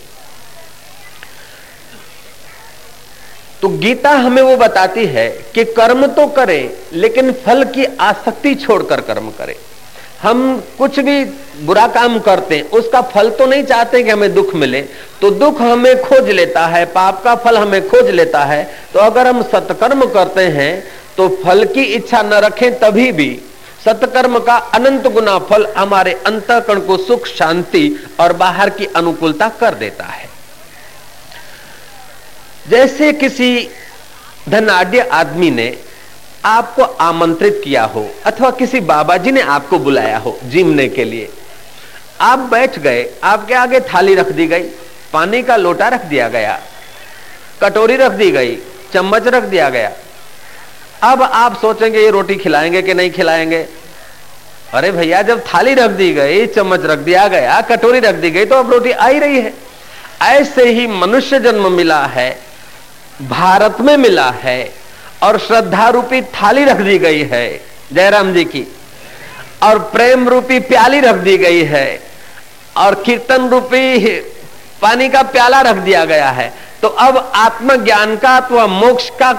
तो 3.62 3.68
गीता 3.78 4.10
हमें 4.12 4.42
वो 4.42 4.56
बताती 4.56 5.06
है 5.08 5.28
कि 5.54 5.64
कर्म 5.66 6.06
तो 6.08 6.26
करें, 6.28 6.70
लेकिन 6.94 7.32
फल 7.44 7.64
की 7.66 7.84
आसक्ति 7.84 8.54
छोड़कर 8.56 9.00
कर्म 9.02 9.30
करें। 9.38 9.54
हम 10.22 10.62
कुछ 10.78 10.98
भी 11.00 11.24
बुरा 11.64 11.86
काम 11.88 12.18
करते 12.20 12.56
हैं, 12.56 12.70
उसका 12.70 13.00
फल 13.04 13.30
तो 13.30 13.46
नहीं 13.46 13.62
चाहते 13.64 14.02
कि 14.02 14.10
हमें 14.10 14.34
दुख 14.34 14.54
मिले 14.54 14.80
तो 15.20 15.30
दुख 15.32 15.60
हमें 15.62 16.02
खोज 16.02 16.30
लेता 16.30 16.66
है, 16.66 16.84
पाप 16.86 17.22
का 17.24 17.34
फल 17.36 17.58
हमें 17.58 17.88
खोज 17.88 18.10
लेता 18.10 18.44
है। 18.44 18.62
तो 18.92 18.98
अगर 19.00 19.26
हम 19.26 19.42
सत्कर्म 19.44 20.04
करते 20.06 20.46
हैं 20.50 20.82
तो 21.16 21.28
फल 21.44 21.64
की 21.66 21.82
इच्छा 21.84 22.22
न 22.22 22.40
रखें 22.44 22.78
तभी 22.78 23.10
भी। 23.12 23.30
सत्कर्म 23.84 24.38
का 24.38 24.56
अनंत 24.74 25.06
गुना 25.08 25.38
फल 25.40 25.66
हमारे 25.76 26.12
अंतकरण 26.26 26.80
को 26.80 26.96
सुख, 26.98 27.26
शांति 27.28 27.96
और 28.20 28.32
बाहर 28.34 28.70
की 28.70 28.86
अनुकूलता 28.96 29.48
कर 29.60 29.74
देता 29.76 30.04
है। 30.04 30.28
जैसे 32.68 33.12
किसी 33.12 33.68
धनाढ़ 34.48 34.96
आदमी 34.98 35.50
ने 35.50 35.76
आपको 36.44 36.82
आमंत्रित 36.82 37.60
किया 37.64 37.84
हो, 37.84 38.08
अथवा 38.26 38.50
किसी 38.50 38.80
बाबा 38.80 39.16
जी 39.16 39.32
ने 39.32 39.40
आपको 39.40 39.78
बुलाया 39.78 40.18
हो 40.18 40.38
जिमने 40.44 40.88
के 40.88 41.04
लिए, 41.04 41.28
आप 42.20 42.38
बैठ 42.38 42.78
गए, 42.78 43.08
आपके 43.24 43.54
आगे 43.54 43.80
थाली 43.80 44.14
रख 44.14 44.30
दी 44.32 44.46
गई, 44.46 44.62
पानी 45.12 45.42
का 45.42 45.56
लोटा 45.56 45.88
रख 45.88 46.04
दिया 46.04 46.28
गया, 46.28 46.58
कटोरी 47.62 47.96
रख 47.96 48.12
दी 48.12 48.30
गई, 48.30 48.56
चम्मच 48.92 49.26
रख 49.26 49.42
दिया 49.42 49.68
गया। 49.70 49.92
अब 51.02 51.22
आप 51.22 51.60
सोचेंगे, 51.60 52.00
ये 52.00 52.10
रोटी 52.10 52.36
खिलाएँगे 52.36 52.82
कि 52.82 52.94
नहीं 52.94 53.10
खिलाएँगे? 53.10 53.66
अरे 54.74 54.90
भैया, 54.92 55.22
जब 55.22 55.44
थाली 55.46 55.74
रख 55.74 55.90
दी 55.90 56.12
गई, 56.12 56.46
चम्मच 56.46 56.84
रख 56.84 56.98
दिया 56.98 57.26
गया, 57.28 57.60
कटोरी 57.60 58.00
रख 58.00 58.14
दी 58.14 58.30
गई 58.30 58.44
तो 58.44 58.54
अब 58.54 58.72
रोटी 58.72 58.90
आ 58.90 59.06
ही 59.06 59.18
रही 59.18 59.40
है। 59.40 59.54
ऐसे 60.22 60.68
ही 60.70 60.86
मनुष्य 60.86 61.40
जन्म 61.40 61.72
मिला 61.72 62.04
है 62.06 62.45
भारत 63.22 63.80
में 63.80 63.96
मिला 63.96 64.30
है 64.30 64.72
और 65.22 65.38
श्रद्धा 65.38 65.88
रूपी 65.88 66.20
थाली 66.22 66.64
रख 66.64 66.76
दी 66.76 66.98
गई 66.98 67.22
है, 67.22 67.60
जयराम 67.92 68.32
जी 68.32 68.44
की। 68.44 68.66
और 69.62 69.78
प्रेम 69.92 70.28
रूपी 70.28 70.58
प्याली 70.60 71.00
रख 71.00 71.16
दी 71.16 71.36
गई 71.38 71.62
है 71.64 72.00
और 72.76 72.94
कीर्तन 73.02 73.48
रूपी 73.48 74.20
पानी 74.82 75.08
का 75.08 75.22
प्याला 75.22 75.60
रख 75.60 75.76
दिया 75.76 76.04
गया 76.04 76.30
है। 76.30 76.52
तो 76.82 76.88
अब 76.88 77.32
आत्मज्ञान 77.34 78.16
का 78.16 78.36
अथवा 78.36 78.66
मोक्ष 78.66 79.08
का 79.10 79.32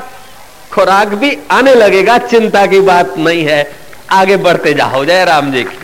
खुराक 0.72 1.08
भी 1.08 1.38
आने 1.52 1.76
लगेगा, 1.76 2.18
चिंता 2.18 2.66
की 2.66 2.80
बात 2.80 3.18
नहीं 3.18 3.46
है। 3.46 3.76
आगे 4.12 4.38
बढ़ते 4.38 4.74
जाओ 4.74 5.04
जय 5.06 5.24
राम 5.26 5.52
जी 5.52 5.64
की। 5.64 5.78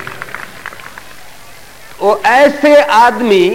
वो 2.02 2.22
ऐसे 2.26 2.76
आदमी 2.82 3.48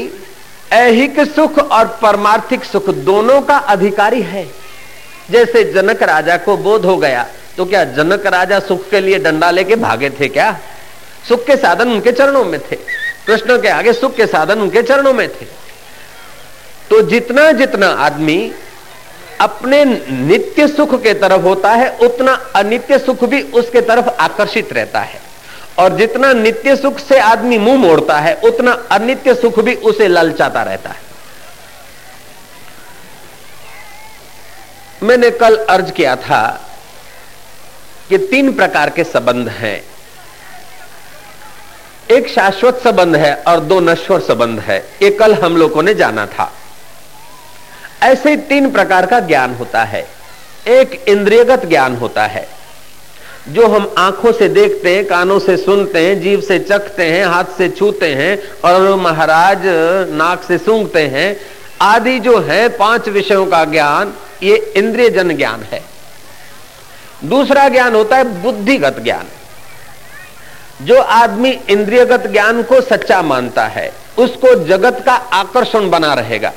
ऐहिक 0.72 1.20
सुख 1.26 1.58
और 1.58 1.86
परमार्थिक 2.02 2.64
सुख 2.64 2.88
दोनों 2.90 3.40
का 3.42 3.56
अधिकारी 3.56 4.22
है। 4.22 4.46
जैसे 5.30 5.62
जनक 5.72 6.02
राजा 6.02 6.36
को 6.36 6.56
बोध 6.56 6.84
हो 6.84 6.96
गया 6.96 7.26
तो 7.56 7.64
क्या 7.64 7.84
जनक 7.84 8.26
राजा 8.26 8.58
सुख 8.60 8.88
के 8.90 9.00
लिए 9.00 9.18
डंडा 9.18 9.50
लेके 9.50 9.76
भागे 9.76 10.10
थे 10.10 10.28
क्या? 10.28 10.50
सुख 11.28 11.44
के 11.46 11.56
साधन 11.56 11.90
उनके 11.90 12.12
चरणों 12.12 12.44
में 12.44 12.60
थे। 12.60 12.76
कृष्ण 13.26 13.60
के 13.62 13.68
आगे 13.68 13.92
सुख 13.92 14.14
के 14.16 14.26
साधन 14.26 14.60
उनके 14.60 14.82
चरणों 14.82 15.12
में 15.12 15.28
थे। 15.30 15.46
तो 16.90 17.00
जितना 17.02 17.50
जितना 17.52 17.88
आदमी 17.98 18.52
अपने 19.40 19.84
नित्य 19.84 20.68
सुख 20.68 20.94
के 21.02 21.14
तरफ़ 21.14 21.42
होता 21.42 21.72
है, 21.72 21.88
उतना 21.98 22.32
अनित्य 22.56 22.98
सुख 22.98 23.24
भी 23.24 23.42
उसके 23.42 23.80
तरफ़ 23.80 24.08
आकर्षित 24.20 24.72
रहता 24.72 25.00
है। 25.00 25.20
और 25.78 25.96
जितना 25.96 26.32
नित्य 26.32 26.76
सुख 26.76 26.98
से 26.98 27.18
आदमी 27.18 27.58
मुँह 27.58 27.76
मोड़ता 27.76 28.18
है, 28.18 28.34
उतना 28.34 28.84
अनित्य 28.90 29.34
सुख 29.34 29.60
भी 29.60 29.74
उसे 29.74 30.08
ललचाता 30.08 30.62
रहता 30.62 30.90
है। 30.90 31.08
मैंने 35.02 35.30
कल 35.30 35.56
अर्ज़ 35.56 35.92
किया 35.92 36.16
था 36.16 36.70
कि 38.08 38.18
तीन 38.18 38.52
प्रकार 38.52 38.90
के 38.90 39.04
संबंध 39.04 39.48
हैं। 39.48 39.84
एक 42.10 42.28
शाश्वत 42.28 42.80
संबंध 42.84 43.16
है 43.16 43.42
और 43.48 43.60
दो 43.60 43.80
नश्वर 43.80 44.20
संबंध 44.20 44.60
है। 44.60 44.90
ये 45.02 45.10
कल 45.10 45.34
हम 45.34 45.56
लोगों 45.56 45.82
ने 45.82 45.94
जाना 45.94 46.26
था। 46.26 46.52
ऐसे 48.02 48.36
तीन 48.36 48.70
प्रकार 48.70 49.06
का 49.06 49.20
ज्ञान 49.20 49.54
होता 49.54 49.84
है। 49.84 50.08
एक 50.66 51.04
इंद्रियगत 51.08 51.66
ज्ञान 51.66 51.96
होता 51.96 52.26
है। 52.26 52.57
जो 53.48 53.66
हम 53.66 53.94
आँखों 53.98 54.32
से 54.32 54.48
देखते 54.48 54.96
हैं, 54.96 55.04
कानों 55.04 55.38
से 55.38 55.56
सुनते 55.56 55.98
हैं 55.98 56.20
जीव 56.20 56.40
से 56.40 56.58
चखते 56.58 57.04
हैं, 57.04 57.26
हाथ 57.26 57.44
से 57.44 57.68
छूते 57.68 58.14
हैं 58.14 58.42
और 58.64 58.94
महाराज 58.94 59.58
नाक 60.12 60.42
से 60.42 60.58
सूंघते 60.58 61.02
हैं, 61.02 61.40
आदि 61.80 62.18
जो 62.18 62.38
है 62.38 62.68
पाँच 62.68 63.08
विषयों 63.08 63.46
का 63.46 63.64
ज्ञान, 63.64 64.14
ये 64.42 64.72
इंद्रिय 64.76 65.10
जन 65.10 65.36
ज्ञान 65.36 65.62
है। 65.62 65.82
दूसरा 67.24 67.68
ज्ञान 67.68 67.94
होता 67.94 68.16
है 68.16 68.42
बुद्धिगत 68.42 68.96
ज्ञान। 69.04 69.24
जो 70.82 71.00
आदमी 71.00 71.50
इंद्रियगत 71.68 72.26
ज्ञान 72.26 72.62
को 72.62 72.80
सच्चा 72.80 73.22
मानता 73.22 73.66
है, 73.66 73.92
उसको 74.18 74.64
जगत 74.64 75.02
का 75.06 75.14
आकर्षण 75.14 75.90
बना 75.90 76.14
रहेगा। 76.14 76.52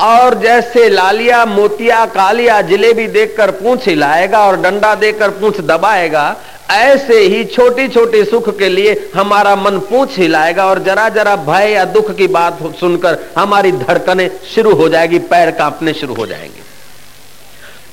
और 0.00 0.34
जैसे 0.34 0.88
लालिया, 0.88 1.44
मोतिया, 1.44 2.04
कालिया 2.06 2.60
जिलेबी 2.62 3.06
देखकर 3.06 3.50
पूछ 3.50 3.86
हिलाएगा 3.86 4.46
और 4.46 4.60
डंडा 4.60 4.94
देकर 4.94 5.30
पूछ 5.30 5.60
दबाएगा, 5.60 6.36
ऐसे 6.70 7.20
ही 7.20 7.44
छोटी 7.44 7.88
छोटी 7.88 8.24
सुख 8.24 8.58
के 8.58 8.68
लिए 8.68 9.10
हमारा 9.14 9.56
मन 9.56 9.78
पूछ 9.78 10.18
हिलाएगा 10.18 10.66
और 10.66 10.78
जरा 10.78 11.08
जरा 11.08 11.36
भय 11.36 11.70
या 11.70 11.84
दुख 11.84 12.14
की 12.16 12.26
बात 12.26 12.58
सुनकर 12.80 13.18
हमारी 13.38 13.72
धड़कने 13.72 14.30
शुरू 14.54 14.74
हो 14.74 14.88
जाएगी, 14.88 15.18
पैर 15.18 15.50
कांपने 15.50 15.94
शुरू 15.94 16.14
हो 16.14 16.26
जाएँगे। 16.26 16.62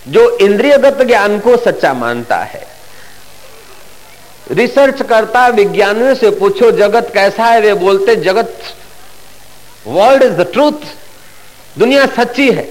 जो 0.08 0.38
इंद्रियगत 0.38 1.02
ज्ञान 1.02 1.40
को 1.40 1.58
सच्चा 1.58 1.94
मानता 1.94 2.38
है, 2.38 2.66
रिसर्च 4.52 5.02
करता, 5.02 5.48
विज्ञानियों 5.48 6.16
से 6.16 6.30
पूछो, 6.32 6.72
जगत 6.72 7.12
कैसा 7.14 7.46
है? 7.46 7.62
वे 7.62 7.74
बोलते, 7.74 8.16
जगत 8.16 8.60
वर्ल्ड 9.88 10.24
इज़ 10.24 10.32
द 10.32 10.50
ट्रूथ 10.54 10.86
दुनिया 11.80 12.06
सच्ची 12.06 12.52
है, 12.52 12.70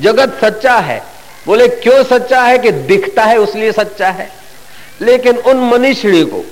जगत 0.00 0.38
सच्चा 0.40 0.74
है। 0.74 1.02
बोले, 1.46 1.68
क्यों 1.68 2.04
सच्चा 2.04 2.42
है 2.42 2.58
कि 2.58 2.72
दिखता 2.72 3.24
है 3.24 3.36
उसलिए 3.36 3.72
सच्चा 3.72 4.08
है? 4.08 4.30
लेकिन 5.00 5.36
उन 5.36 5.56
मनीषिणी 5.56 6.24
को, 6.24 6.44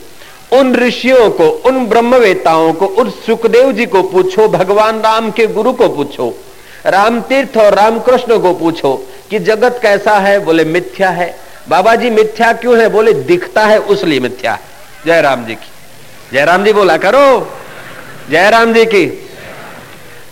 उन 0.56 0.76
ऋषियों 0.76 1.30
को, 1.30 1.49
उन 1.49 1.87
ब्रह्मवेताओं 1.87 2.73
को, 2.73 2.87
उन 2.87 3.11
सुखदेव 3.11 3.73
जी 3.73 3.87
को 3.87 4.02
पूछो, 4.02 4.49
भगवान 4.49 5.00
राम 5.00 5.30
के 5.30 5.47
गुरु 5.47 5.73
को 5.73 5.88
पूछो, 5.88 6.38
राम 6.87 7.20
तीर्थ 7.20 7.59
और 7.59 7.75
रामकृष्ण 7.75 8.38
को 8.38 8.54
पूछो 8.54 9.06
कि 9.30 9.38
जगत 9.38 9.78
कैसा 9.82 10.18
है? 10.18 10.38
बोले, 10.38 10.64
मिथ्या 10.64 11.11
है। 11.11 11.38
बाबा 11.68 11.94
जी, 11.94 12.11
मिथ्या 12.11 12.52
क्यों 12.52 12.78
है? 12.78 12.88
बोले, 12.88 13.12
दिखता 13.12 13.66
है 13.66 13.78
उसलिए 13.78 14.20
मिथ्या 14.20 14.52
है। 14.52 14.61
जय 15.06 15.20
राम 15.20 15.44
जी 15.44 15.54
की। 15.54 15.68
जय 16.32 16.44
राम 16.44 16.64
जी 16.64 16.73
बोला 16.73 16.97
करो। 16.97 17.52
जय 18.30 18.50
राम 18.50 18.73
जी 18.73 18.85
की। 18.85 19.29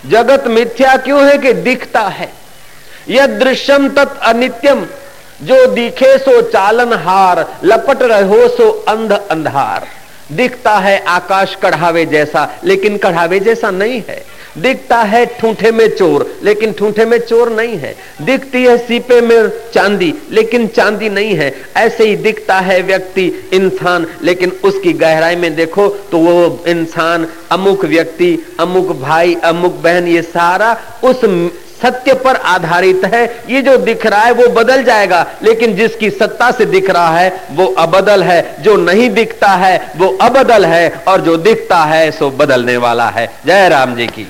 जगत 0.05 0.47
मिथ्या 0.47 0.97
क्यों 0.97 1.29
है 1.29 1.37
कि 1.37 1.53
दिखता 1.53 2.01
है? 2.01 2.33
यह 3.09 3.27
दृश्यम 3.27 3.89
तत् 3.89 4.19
अनित्यम। 4.23 4.87
जो 5.41 5.65
दिखे 5.67 6.17
सो 6.17 6.41
चालन 6.41 6.93
हार 6.93 7.59
लपट 7.63 8.01
रहो 8.01 8.47
सो 8.47 8.85
अंध 8.87 9.11
अंधार। 9.11 9.87
दिखता 10.31 10.77
है 10.77 11.05
आकाश 11.05 11.57
कढ़ावे 11.63 12.05
जैसा, 12.05 12.49
लेकिन 12.63 12.97
कढ़ावे 12.97 13.39
जैसा 13.39 13.71
नहीं 13.71 14.03
है। 14.09 14.25
दिखता 14.57 14.97
है 15.03 15.25
ठूठे 15.39 15.71
में 15.71 15.87
चोर, 15.89 16.25
लेकिन 16.43 16.73
ठूठे 16.73 17.05
में 17.05 17.17
चोर 17.19 17.49
नहीं 17.51 17.77
है। 17.77 17.95
दिखती 18.21 18.63
है 18.63 18.77
सीपे 18.77 19.19
में 19.21 19.49
चांदी, 19.73 20.13
लेकिन 20.31 20.67
चांदी 20.67 21.09
नहीं 21.09 21.35
है। 21.35 21.53
ऐसे 21.77 22.07
ही 22.07 22.15
दिखता 22.17 22.59
है 22.59 22.81
व्यक्ति 22.81 23.25
इंसान, 23.53 24.07
लेकिन 24.23 24.51
उसकी 24.63 24.93
गहराई 24.95 25.35
में 25.35 25.55
देखो 25.55 25.87
तो 26.11 26.17
वो 26.17 26.63
इंसान, 26.67 27.27
अमुक 27.51 27.85
व्यक्ति, 27.85 28.37
अमुक 28.59 28.95
भाई, 29.01 29.35
अमुक 29.43 29.75
बहन, 29.75 30.07
ये 30.07 30.21
सारा 30.21 30.77
उस 31.03 31.25
सत्य 31.81 32.13
पर 32.13 32.35
आधारित 32.35 33.05
है। 33.05 33.23
ये 33.49 33.61
जो 33.61 33.75
दिख 33.77 34.05
रहा 34.05 34.21
है 34.21 34.31
वो 34.31 34.47
बदल 34.47 34.83
जाएगा, 34.83 35.25
लेकिन 35.43 35.75
जिसकी 35.75 36.09
सत्ता 36.09 36.49
से 36.51 36.65
दिख 36.65 36.89
रहा 36.89 37.19
है 37.19 37.31
वो 37.51 37.65
अबदल 37.77 38.23
है। 38.23 38.41
जो 38.63 38.75
नहीं 38.77 39.09
दिखता 39.09 39.47
है 39.47 39.91
वो 39.97 40.07
अबदल 40.21 40.65
है, 40.65 40.89
और 41.07 41.21
जो 41.21 41.37
दिखता 41.37 41.77
है 41.83 42.11
सो 42.11 42.29
बदलने 42.31 42.77
वाला 42.77 43.07
है। 43.09 43.27
जय 43.45 43.69
राम 43.69 43.95
जी 43.95 44.07
की। 44.07 44.27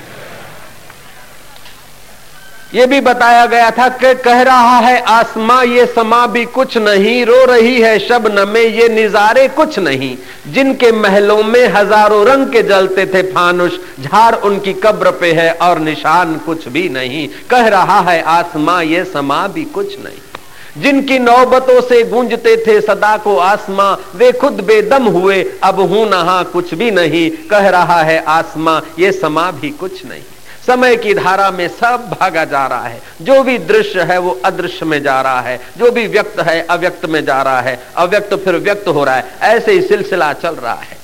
ये 2.73 2.85
भी 2.85 2.99
बताया 3.01 3.45
गया 3.45 3.69
था 3.71 3.87
कि 3.91 4.13
कह 4.15 4.41
रहा 4.41 4.77
है, 4.79 4.99
आसमां 5.01 5.63
ये 5.65 5.85
समा 5.85 6.25
भी 6.27 6.43
कुछ 6.47 6.77
नहीं, 6.77 7.25
रो 7.25 7.45
रही 7.45 7.79
है 7.81 7.97
शबन 7.99 8.47
में 8.49 8.61
ये 8.61 8.89
निजारे 8.89 9.47
कुछ 9.47 9.79
नहीं। 9.79 10.15
जिनके 10.47 10.91
महलों 10.91 11.41
में 11.43 11.67
हज़ारों 11.67 12.25
रंग 12.25 12.45
के 12.47 12.63
जलते 12.63 13.05
थे 13.05 13.21
फानुष 13.31 13.79
झाड़ 14.01 14.35
उनकी 14.35 14.73
कब्र 14.75 15.11
पे 15.11 15.31
है 15.33 15.51
और 15.53 15.79
निशान 15.79 16.37
कुछ 16.37 16.67
भी 16.67 16.87
नहीं। 16.89 17.27
कह 17.49 17.67
रहा 17.67 17.99
है, 18.01 18.21
आसमां 18.21 18.81
ये 18.83 19.03
समा 19.05 19.45
भी 19.47 19.65
कुछ 19.65 19.99
नहीं। 19.99 20.81
जिनकी 20.81 21.19
नौबतों 21.19 21.81
से 21.81 22.03
गूंजते 22.03 22.55
थे 22.57 22.79
सदा 22.81 23.15
को 23.17 23.37
आसमां, 23.37 23.93
वे 24.15 24.31
खुद 24.31 24.61
बेदम 24.61 25.07
हुए, 25.09 25.43
अब 25.63 25.79
हूँ 25.81 26.09
नहा 26.09 26.41
कुछ 26.43 26.73
भी 26.73 26.91
नहीं। 26.91 27.29
कह 27.47 27.69
रहा 27.69 28.01
है, 28.01 28.23
आसमां 28.29 28.81
ये 28.99 29.11
समा 29.11 29.51
भी 29.51 29.69
कुछ 29.71 30.05
नहीं। 30.05 30.23
समय 30.69 30.95
की 30.95 31.13
धारा 31.13 31.51
में 31.51 31.67
सब 31.67 32.17
भागा 32.21 32.45
जा 32.45 32.67
रहा 32.67 32.83
है। 32.83 33.01
जो 33.21 33.43
भी 33.43 33.57
दृश्य 33.57 34.01
है, 34.01 34.17
वो 34.17 34.41
अदृश्य 34.45 34.85
में 34.85 35.03
जा 35.03 35.21
रहा 35.21 35.41
है। 35.41 35.61
जो 35.77 35.91
भी 35.91 36.07
व्यक्त 36.07 36.39
है, 36.39 36.67
अव्यक्त 36.69 37.05
में 37.05 37.25
जा 37.25 37.41
रहा 37.41 37.61
है। 37.61 37.87
अव्यक्त 37.97 38.33
फिर 38.33 38.55
व्यक्त 38.55 38.87
हो 38.87 39.03
रहा 39.03 39.15
है। 39.15 39.25
ऐसे 39.41 39.71
ही 39.71 39.81
सिलसिला 39.81 40.33
चल 40.33 40.55
रहा 40.55 40.73
है। 40.73 40.97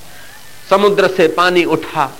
समुद्र 0.70 1.08
से 1.08 1.28
पानी 1.28 1.64
उठा, 1.64 2.12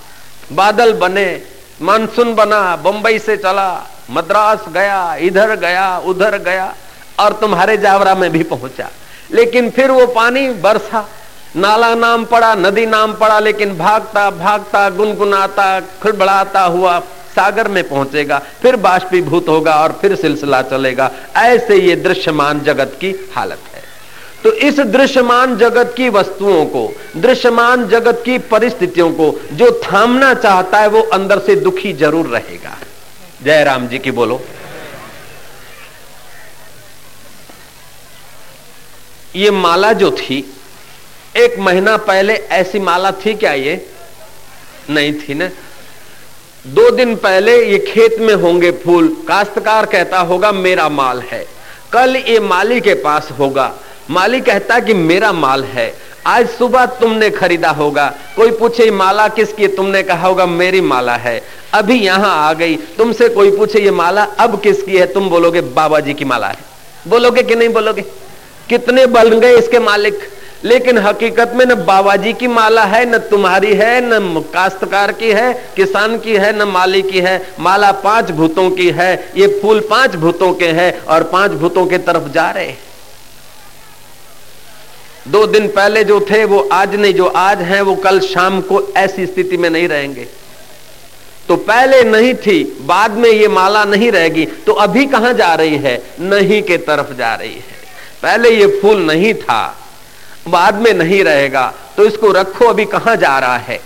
बादल 0.52 0.92
बने, 0.92 1.42
मानसून 1.82 2.34
बना, 2.34 2.76
बंबई 2.76 3.18
से 3.18 3.36
चला, 3.36 3.90
मद्रास 4.10 4.64
गया, 4.68 5.14
इधर 5.14 5.56
गया, 5.56 5.98
उधर 5.98 6.38
गया, 6.38 6.74
और 7.18 7.32
तुम्हारे 7.32 7.76
जावरा 7.76 8.14
में 8.14 8.30
भी 8.30 8.42
पहुँचा। 8.42 8.90
लेकिन 9.32 9.70
फिर 9.70 9.90
वो 9.90 10.06
पानी 10.06 10.50
बरसा। 10.50 11.08
नाला 11.56 11.94
नाम 11.94 12.24
पड़ा, 12.24 12.54
नदी 12.54 12.86
नाम 12.86 13.12
पड़ा, 13.12 13.38
लेकिन 13.38 13.78
भागता 13.78 14.30
भागता, 14.30 14.90
गुनगुनाता, 14.90 15.80
खिड़बड़ाता 15.80 16.60
हुआ 16.60 17.02
सागर 17.36 17.68
में 17.68 17.82
पहुंचेगा, 17.88 18.38
फिर 18.62 18.76
बाष्पीभूत 18.76 19.48
होगा 19.48 19.74
और 19.74 19.98
फिर 20.02 20.16
सिलसिला 20.16 20.62
चलेगा। 20.62 21.10
ऐसे 21.36 21.76
ये 21.76 21.96
दृश्यमान 21.96 22.60
जगत 22.60 22.96
की 23.00 23.14
हालत 23.34 23.58
है। 23.74 23.84
तो 24.44 24.52
इस 24.52 24.78
दृश्यमान 24.80 25.56
जगत 25.58 25.94
की 25.96 26.08
वस्तुओं 26.08 26.64
को, 26.66 26.92
दृश्यमान 27.16 27.86
जगत 27.88 28.22
की 28.24 28.38
परिस्थितियों 28.38 29.10
को, 29.12 29.32
जो 29.52 29.70
थामना 29.84 30.34
चाहता 30.34 30.78
है, 30.78 30.88
वो 30.88 31.00
अंदर 31.12 31.38
से 31.38 31.56
दुखी 31.56 31.92
ज़रूर 31.92 32.26
रहेगा। 32.26 32.76
जय 33.42 33.64
राम 33.64 33.86
जी 33.88 33.98
की 33.98 34.10
बोलो। 34.10 34.40
ये 39.36 39.50
माला 39.50 39.92
जो 39.92 40.10
थी, 40.10 40.54
एक 41.36 41.58
महीना 41.58 41.96
पहले 41.96 42.34
ऐसी 42.34 42.78
माला 42.78 43.10
थी 43.10 43.34
क्या 43.34 43.52
ये? 43.52 43.86
नहीं 44.90 45.12
थी 45.12 45.34
ना? 45.34 45.48
दो 46.66 46.90
दिन 46.90 47.16
पहले 47.16 47.66
ये 47.66 47.78
खेत 47.78 48.18
में 48.20 48.34
होंगे 48.34 48.70
फूल। 48.70 49.16
काश्तकार 49.28 49.86
कहता 49.86 50.18
होगा, 50.18 50.52
मेरा 50.52 50.88
माल 50.88 51.20
है। 51.20 51.46
कल 51.92 52.16
ये 52.16 52.40
माली 52.40 52.80
के 52.80 52.94
पास 52.94 53.28
होगा। 53.38 53.74
माली 54.10 54.40
कहता 54.40 54.80
कि, 54.80 54.94
मेरा 54.94 55.32
माल 55.32 55.64
है। 55.64 55.94
आज 56.26 56.48
सुबह 56.48 56.86
तुमने 56.86 57.30
खरीदा 57.30 57.70
होगा। 57.70 58.14
कोई 58.36 58.50
पूछे 58.50 58.90
माला 58.90 59.28
किसकी 59.28 59.66
तुमने 59.66 60.02
कहा 60.02 60.28
होगा, 60.28 60.46
मेरी 60.46 60.80
माला 60.80 61.16
है। 61.16 61.42
अभी 61.72 61.94
यहाँ 61.94 62.48
आ 62.48 62.52
गई। 62.52 62.76
तुमसे 62.76 63.28
कोई 63.28 63.56
पूछे, 63.56 63.78
ये 63.78 63.90
माला 63.90 64.22
अब 64.24 64.60
किसकी 64.60 64.96
है? 64.96 65.06
तुम 65.06 65.30
बोलोगे, 65.30 65.60
बाबा 65.60 66.00
जी 66.00 66.14
की 66.14 66.24
माला 66.24 66.46
है। 66.46 66.56
बोलोगे 67.08 67.42
कि 67.42 67.54
नहीं 67.54 67.68
बोलोगे? 67.68 68.02
कितने 68.68 69.06
बन 69.06 69.40
गए 69.40 69.58
इसके 69.58 69.78
मालिक? 69.78 70.18
लेकिन 70.66 70.98
हकीकत 70.98 71.52
में 71.54 71.64
न 71.66 71.74
बाबा 71.84 72.14
जी 72.16 72.32
की 72.32 72.46
माला 72.46 72.84
है, 72.84 73.04
न 73.06 73.18
तुम्हारी 73.30 73.74
है, 73.74 74.00
न 74.02 74.40
काश्तकार 74.54 75.12
की 75.12 75.30
है, 75.30 75.52
किसान 75.76 76.18
की 76.18 76.36
है, 76.36 76.56
न 76.58 76.62
माली 76.68 77.02
की 77.02 77.20
है। 77.20 77.36
माला 77.60 77.92
पाँच 78.04 78.30
भूतों 78.30 78.70
की 78.70 78.90
है, 78.90 79.12
ये 79.36 79.46
फूल 79.62 79.80
पाँच 79.90 80.16
भूतों 80.16 80.52
के 80.54 80.68
हैं 80.72 80.98
और 81.00 81.22
पाँच 81.24 81.52
भूतों 81.52 81.86
के 81.86 81.98
तरफ़ 81.98 82.28
जा 82.32 82.50
रहे 82.50 82.74
दो 85.28 85.46
दिन 85.46 85.68
पहले 85.68 86.02
जो 86.04 86.20
थे, 86.20 86.44
वो 86.44 86.58
आज 86.72 86.94
नहीं, 86.94 87.14
जो 87.14 87.26
आज 87.26 87.62
हैं, 87.62 87.80
वो 87.82 87.94
कल 87.96 88.20
शाम 88.20 88.60
को 88.60 88.82
ऐसी 88.96 89.26
स्थिति 89.26 89.56
में 89.56 89.70
नहीं 89.70 89.88
रहेंगे। 89.88 90.26
तो 91.48 91.56
पहले 91.56 92.02
नहीं 92.02 92.34
थी, 92.36 92.62
बाद 92.82 93.12
में 93.12 93.30
ये 93.30 93.48
माला 93.48 93.84
नहीं 93.84 94.10
रहेगी 94.12 94.46
तो 94.66 94.72
अभी 94.72 95.06
कहाँ 95.06 95.32
जा 95.32 95.54
रही 95.54 95.76
है? 95.76 95.96
नहीं 96.20 96.62
के 96.62 96.76
तरफ़ 96.78 97.12
जा 97.16 97.34
रही 97.34 97.54
है। 97.54 97.74
पहले 98.22 98.50
ये 98.50 98.66
फूल 98.80 99.02
नहीं 99.02 99.34
था 99.34 99.85
बाद 100.48 100.74
में 100.74 100.92
नहीं 100.94 101.22
रहेगा 101.24 101.72
तो 101.96 102.04
इसको 102.04 102.30
रखो, 102.32 102.64
अभी 102.64 102.84
कहाँ 102.86 103.16
जा 103.16 103.38
रहा 103.38 103.56
है? 103.58 103.80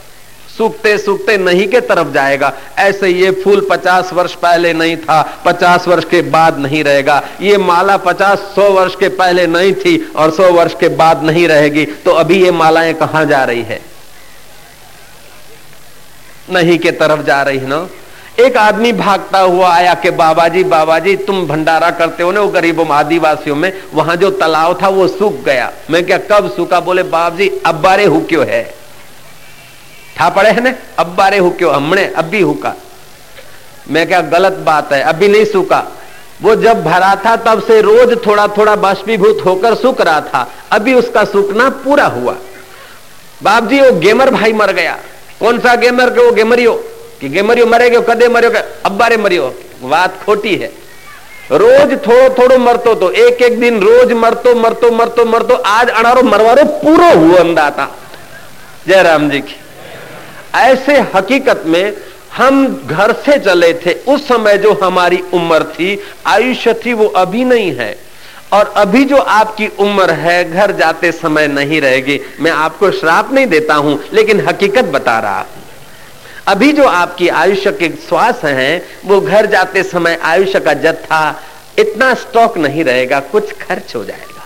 सूखते 0.51 0.97
सूखते 0.99 1.37
नहीं 1.39 1.67
के 1.69 1.81
तरफ़ 1.81 2.09
जाएगा। 2.13 2.53
ऐसे 2.79 3.09
ये 3.09 3.31
फूल 3.35 3.67
पचास 3.71 4.13
वर्ष 4.13 4.35
पहले 4.35 4.73
नहीं 4.73 4.97
था, 4.97 5.21
पचास 5.45 5.87
वर्ष 5.89 6.05
के 6.05 6.21
बाद 6.23 6.59
नहीं 6.59 6.83
रहेगा। 6.85 7.23
ये 7.41 7.57
माला 7.59 7.97
पचास, 7.99 8.39
सौ 8.55 8.69
वर्ष 8.71 8.97
के 8.97 9.09
पहले 9.11 9.47
नहीं 9.47 9.73
थी 9.75 9.97
और 10.17 10.31
सौ 10.31 10.51
वर्ष 10.53 10.75
के 10.81 10.89
बाद 10.97 11.23
नहीं 11.25 11.47
रहेगी 11.49 11.85
तो 12.05 12.11
अभी 12.13 12.43
ये 12.43 12.51
मालाएँ 12.53 12.93
कहाँ 12.95 13.25
जा 13.27 13.45
रही 13.45 13.63
है? 13.63 13.81
नहीं 16.51 16.79
के 16.79 16.91
तरफ़ 16.93 17.23
जा 17.23 17.43
रही 17.43 17.67
ना? 17.67 17.87
एक 18.41 18.57
आदमी 18.57 18.93
भागता 18.93 19.39
हुआ 19.39 19.75
आया 19.75 19.95
कि 19.95 20.11
बाबा 20.11 20.49
जी 20.49 20.65
बाबा 20.65 20.99
जी 20.99 21.17
तुम 21.17 21.47
भंडारा 21.47 21.91
करते 21.91 22.23
हो 22.23 22.33
ना 22.33 22.41
वो 22.41 22.49
गरीबों, 22.49 22.89
आदिवासियों 22.89 23.57
में, 23.57 23.73
वहाँ 23.95 24.17
जो 24.17 24.31
तालाब 24.31 24.83
था 24.83 24.89
वो 24.89 25.09
सूख 25.09 25.33
गया। 25.33 25.73
मैं 25.91 26.07
क्या 26.07 26.19
कब 26.19 26.51
सूखा? 26.51 26.81
बोले 26.81 27.03
बाबा 27.03 27.37
जी 27.37 27.51
अब 27.67 27.81
बारे 27.83 28.05
हुक्यो 28.05 28.43
है? 28.43 28.75
ठा 30.17 30.29
पड़े 30.29 30.51
है 30.51 30.61
ना? 30.61 30.75
अब 30.99 31.15
बारे 31.17 31.39
हुक्यो 31.39 31.71
हमने 31.71 32.07
अब 32.07 32.25
भी 32.25 32.41
हुका। 32.41 32.75
मैं 33.91 34.07
क्या 34.07 34.21
गलत 34.21 34.53
बात 34.53 34.93
है? 34.93 35.03
अभी 35.03 35.29
नहीं 35.29 35.45
सूखा। 35.45 35.85
वो 36.43 36.55
जब 36.55 36.85
भरा 36.85 37.15
था, 37.15 37.37
तब 37.37 37.63
से 37.63 37.81
रोज 37.81 38.27
थोड़ा 38.27 38.47
थोड़ा 38.49 38.77
बाष्पीभूत 38.77 39.43
होकर 39.47 39.75
सूख 39.75 40.01
रहा 40.01 40.21
था। 40.21 40.51
अभी 40.73 40.95
उसका 40.95 41.25
सूखना 41.25 41.69
पूरा 41.69 42.07
हुआ। 42.07 42.37
बाप 43.43 43.65
जी 43.65 43.81
वो 43.81 43.93
गेमर 43.93 44.31
भाई 44.31 44.53
मर 44.53 44.73
गया। 44.73 44.99
कौन 45.41 45.59
सा 45.59 45.75
गेमर? 45.75 46.11
के 46.11 46.25
वो 46.27 46.33
गेमरियो। 46.33 46.85
कि 47.21 47.29
गेमरियो 47.29 47.67
मरेगे, 47.67 48.01
कदे 48.01 48.29
मरियो 48.29 48.51
अब्बारे 48.87 49.17
मरियो। 49.17 49.55
बात 49.83 50.23
खोटी 50.25 50.55
है। 50.57 50.73
रोज 51.53 51.93
थोड़ो 52.07 52.29
थोड़ो 52.35 52.59
मरतो 52.59 52.95
तो 52.95 53.11
एक 53.11 53.43
एक 53.43 53.59
दिन 53.61 53.81
रोज 53.81 54.13
मरतो 54.15 54.55
मरतो 54.55 54.91
मरतो 54.93 55.25
मरतो, 55.25 55.55
आज 55.55 55.89
अनारो 55.89 56.23
मरवारो 56.23 56.65
पूरो 56.65 57.11
हुआ 57.17 57.39
अंदाता। 57.39 57.89
जय 58.89 59.03
राम 59.03 59.29
जी 59.31 59.41
की। 59.41 59.57
ऐसे 60.55 60.99
हकीकत 61.15 61.63
में 61.67 61.95
हम 62.37 62.67
घर 62.87 63.13
से 63.13 63.39
चले 63.39 63.73
थे, 63.77 63.93
उस 64.09 64.27
समय 64.29 64.59
जो 64.59 64.73
हमारी 64.83 65.23
उम्र 65.35 65.65
थी, 65.65 65.99
आयुष्य 66.27 66.75
थी, 66.75 66.93
वो 66.93 67.07
अभी 67.07 67.45
नहीं 67.45 67.73
है। 67.77 67.97
और 68.53 68.73
अभी 68.77 69.05
जो 69.05 69.17
आपकी 69.17 69.67
उम्र 69.79 70.11
है, 70.11 70.53
घर 70.53 70.73
जाते 70.73 71.13
समय 71.13 71.47
नहीं 71.49 71.81
रहेगी। 71.81 72.21
मैं 72.41 72.51
आपको 72.51 72.91
श्राप 72.91 73.33
नहीं 73.33 73.47
देता 73.47 73.75
हूँ, 73.75 73.99
लेकिन 74.13 74.41
हकीकत 74.41 74.85
बता 74.85 75.19
रहा 75.19 75.39
हूँ। 75.39 75.60
अभी 76.49 76.73
जो 76.73 76.85
आपकी 76.85 77.29
आयुष्य 77.29 77.73
के 77.73 77.89
श्वास 78.09 78.45
हैं, 78.45 78.83
वो 79.05 79.21
घर 79.21 79.47
जाते 79.47 79.83
समय 79.83 80.19
आयुष्य 80.23 80.61
का 80.61 80.75
जत्था 80.75 81.41
इतना 81.79 82.13
स्टॉक 82.15 82.59
नहीं 82.59 82.85
रहेगा, 82.85 83.21
कुछ 83.21 83.53
खर्च 83.59 83.95
हो 83.97 84.05
जाएगा। 84.05 84.45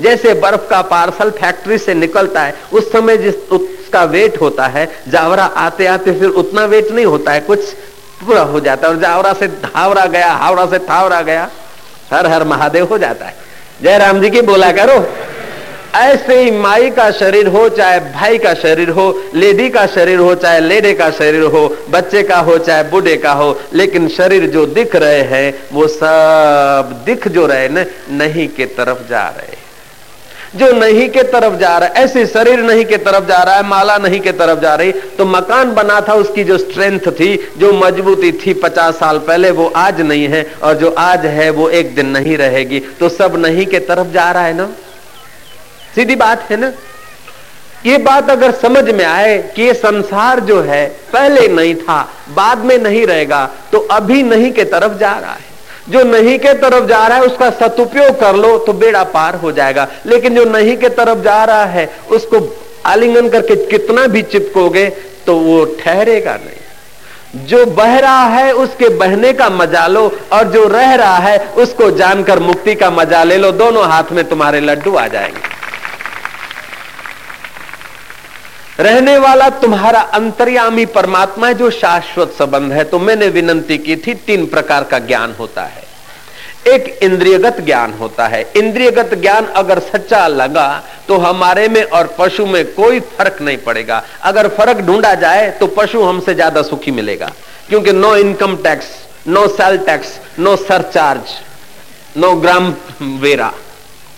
जैसे 0.00 0.34
बर्फ़ 0.34 0.68
का 0.70 0.80
पार्सल 0.82 1.30
फैक्ट्री 1.30 1.78
से 1.78 1.94
निकलता 1.94 2.42
है, 2.42 2.54
उस 2.72 2.92
समय 2.92 3.16
जिस 3.16 3.34
उसका 3.34 4.02
वेट 4.04 4.40
होता 4.40 4.66
है, 4.66 4.86
जावरा 5.08 5.44
आते 5.44 5.86
आते 5.86 6.12
फिर 6.12 6.28
उतना 6.28 6.64
वेट 6.64 6.90
नहीं 6.90 7.06
होता 7.06 7.32
है, 7.32 7.40
कुछ 7.40 7.72
पूरा 8.20 8.42
हो 8.42 8.60
जाता 8.60 8.88
है 8.88 8.94
और 8.94 9.00
जावरा 9.00 9.32
से 9.32 9.48
धावरा 9.48 10.04
गया, 10.06 10.32
हावड़ा 10.32 10.66
से 10.66 10.78
थावरा 10.78 11.20
गया, 11.22 11.50
हर 12.12 12.26
हर 12.26 12.44
महादेव 12.44 12.86
हो 12.86 12.98
जाता 12.98 13.26
है। 13.26 13.36
जय 13.82 13.98
राम 13.98 14.20
जी 14.20 14.30
की 14.30 14.40
बोला 14.40 14.70
करो 14.72 14.98
ऐसे 15.94 16.40
ही 16.40 16.50
माई 16.50 16.90
का 16.90 17.10
शरीर 17.10 17.46
हो, 17.46 17.68
चाहे 17.68 18.00
भाई 18.00 18.38
का 18.38 18.54
शरीर 18.54 18.90
हो, 18.90 19.22
लेडी 19.34 19.68
का 19.68 19.86
शरीर 19.86 20.18
हो, 20.18 20.34
चाहे 20.34 20.60
लेडे 20.60 20.92
का 20.94 21.10
शरीर 21.10 21.42
हो, 21.42 21.76
बच्चे 21.90 22.22
का 22.22 22.38
हो, 22.38 22.58
चाहे 22.58 22.82
बूढ़े 22.82 23.16
का 23.16 23.32
हो, 23.32 23.58
लेकिन 23.74 24.08
शरीर 24.08 24.46
जो 24.46 24.66
दिख 24.66 24.96
रहे 24.96 25.22
हैं, 25.22 25.54
वो 25.72 25.86
सब 25.86 27.02
दिख 27.06 27.28
जो 27.28 27.46
रहे 27.46 27.68
न 27.68 27.86
नहीं 28.10 28.48
के 28.48 28.66
तरफ़ 28.66 29.08
जा 29.10 29.28
रहे 29.28 29.56
जो 30.56 30.72
नहीं 30.72 31.08
के 31.08 31.22
तरफ़ 31.22 31.58
जा 31.58 31.76
रहा 31.78 31.88
है 31.88 32.04
ऐसे 32.04 32.26
शरीर 32.26 32.60
नहीं 32.60 32.84
के 32.84 32.96
तरफ़ 32.96 33.24
जा 33.24 33.42
रहा 33.42 33.54
है, 33.54 33.62
माला 33.62 33.96
नहीं 33.98 34.20
के 34.20 34.32
तरफ़ 34.32 34.60
जा 34.60 34.74
रही 34.74 34.92
तो 34.92 35.24
मकान 35.24 35.74
बना 35.74 36.00
था, 36.00 36.14
उसकी 36.14 36.44
जो 36.44 36.58
स्ट्रेंथ 36.58 37.00
थी, 37.00 37.36
जो 37.58 37.72
मजबूती 37.72 38.32
थी 38.32 38.54
पचास 38.54 38.94
साल 38.94 39.18
पहले, 39.18 39.50
वो 39.50 39.72
आज 39.76 40.00
नहीं 40.00 40.28
है, 40.28 40.46
और 40.62 40.74
जो 40.74 40.90
आज 40.98 41.26
है, 41.26 41.50
वो 41.50 41.68
एक 41.68 41.94
दिन 41.94 42.06
नहीं 42.06 42.36
रहेगी। 42.36 42.80
तो 42.80 43.08
सब 43.08 43.36
नहीं 43.36 43.66
के 43.66 43.78
तरफ़ 43.78 44.12
जा 44.12 44.30
रहा 44.30 44.42
है 44.42 44.56
ना? 44.56 44.68
सीधी 45.94 46.16
बात 46.16 46.50
है 46.50 46.56
ना? 46.56 46.72
ये 47.86 47.98
बात 47.98 48.30
अगर 48.30 48.52
समझ 48.52 48.84
में 48.84 49.04
आए 49.04 49.36
कि 49.56 49.62
ये 49.62 49.74
संसार 49.74 50.40
जो 50.40 50.60
है, 50.62 50.86
पहले 51.12 51.46
नहीं 51.48 51.74
था, 51.74 52.08
बाद 52.30 52.58
में 52.58 52.78
नहीं 52.78 53.06
रहेगा 53.06 53.48
तो 53.72 53.78
अभी 53.90 54.22
नहीं 54.22 54.50
के 54.52 54.64
तरफ़ 54.64 54.98
जा 54.98 55.12
रहा 55.12 55.32
है। 55.32 55.46
जो 55.90 56.02
नहीं 56.02 56.38
के 56.38 56.52
तरफ़ 56.54 56.86
जा 56.86 57.06
रहा 57.06 57.18
है, 57.18 57.24
उसका 57.24 57.50
सदुपयोग 57.50 58.18
कर 58.20 58.36
लो 58.36 58.56
तो 58.58 58.72
बेड़ा 58.72 59.04
पार 59.04 59.34
हो 59.34 59.52
जाएगा। 59.52 59.86
लेकिन 60.06 60.34
जो 60.34 60.44
नहीं 60.44 60.76
के 60.76 60.88
तरफ़ 60.88 61.18
जा 61.18 61.42
रहा 61.44 61.64
है, 61.64 61.90
उसको 62.10 62.40
आलिंगन 62.86 63.28
करके 63.28 63.56
कितना 63.66 64.06
भी 64.06 64.22
चिपकोगे 64.22 64.88
तो 65.26 65.36
वो 65.36 65.64
ठहरेगा 65.80 66.34
नहीं। 66.34 67.46
जो 67.46 67.64
बह 67.66 67.98
रहा 67.98 68.26
है, 68.26 68.52
उसके 68.52 68.88
बहने 68.88 69.32
का 69.32 69.48
मज़ा 69.50 69.86
लो, 69.86 70.06
और 70.32 70.44
जो 70.44 70.66
रह 70.68 70.94
रहा 70.94 71.16
है, 71.16 71.38
उसको 71.56 71.90
जानकर 71.90 72.38
मुक्ति 72.38 72.74
का 72.74 72.90
मज़ा 72.90 73.22
ले 73.24 73.36
लो। 73.36 73.52
दोनों 73.52 73.84
हाथ 73.84 74.12
में 74.12 74.24
तुम्हारे 74.28 74.60
लड्डू 74.60 74.94
आ 74.94 75.06
जाएँगे। 75.06 75.57
रहने 78.78 79.16
वाला 79.18 79.48
तुम्हारा 79.60 80.00
अंतर्यामी 80.14 80.84
परमात्मा 80.88 81.46
है, 81.46 81.54
जो 81.54 81.70
शाश्वत 81.72 82.34
संबंध 82.38 82.72
है। 82.72 82.84
तो 82.84 82.98
मैंने 82.98 83.28
विनंती 83.28 83.78
की 83.78 83.96
थी, 83.96 84.14
तीन 84.16 84.46
प्रकार 84.46 84.84
का 84.84 84.98
ज्ञान 85.00 85.34
होता 85.38 85.64
है। 85.64 85.86
एक 86.66 86.98
इंद्रियगत 87.02 87.60
ज्ञान 87.60 87.92
होता 87.92 88.26
है। 88.26 88.40
इंद्रियगत 88.56 89.14
ज्ञान 89.14 89.46
अगर 89.56 89.78
सच्चा 89.82 90.26
लगा 90.28 90.68
तो 91.08 91.16
हमारे 91.18 91.68
में 91.68 91.82
और 91.82 92.14
पशु 92.18 92.46
में 92.46 92.64
कोई 92.74 93.00
फ़र्क 93.00 93.40
नहीं 93.42 93.58
पड़ेगा। 93.58 94.02
अगर 94.22 94.48
फ़र्क 94.48 94.80
ढूंढा 94.86 95.14
जाए 95.16 95.50
तो 95.50 95.66
पशु 95.68 96.02
हमसे 96.02 96.34
ज़्यादा 96.34 96.62
सुखी 96.62 96.90
मिलेगा। 96.90 97.30
क्योंकि 97.68 97.92
no 97.92 98.14
income 98.16 98.56
tax, 98.58 98.86
no 99.28 99.46
sale 99.48 99.78
tax, 99.86 100.18
no 100.38 100.56
surcharge, 100.58 101.36
no 102.16 102.32
ग्राम 102.36 102.74
वेरा। 103.22 103.52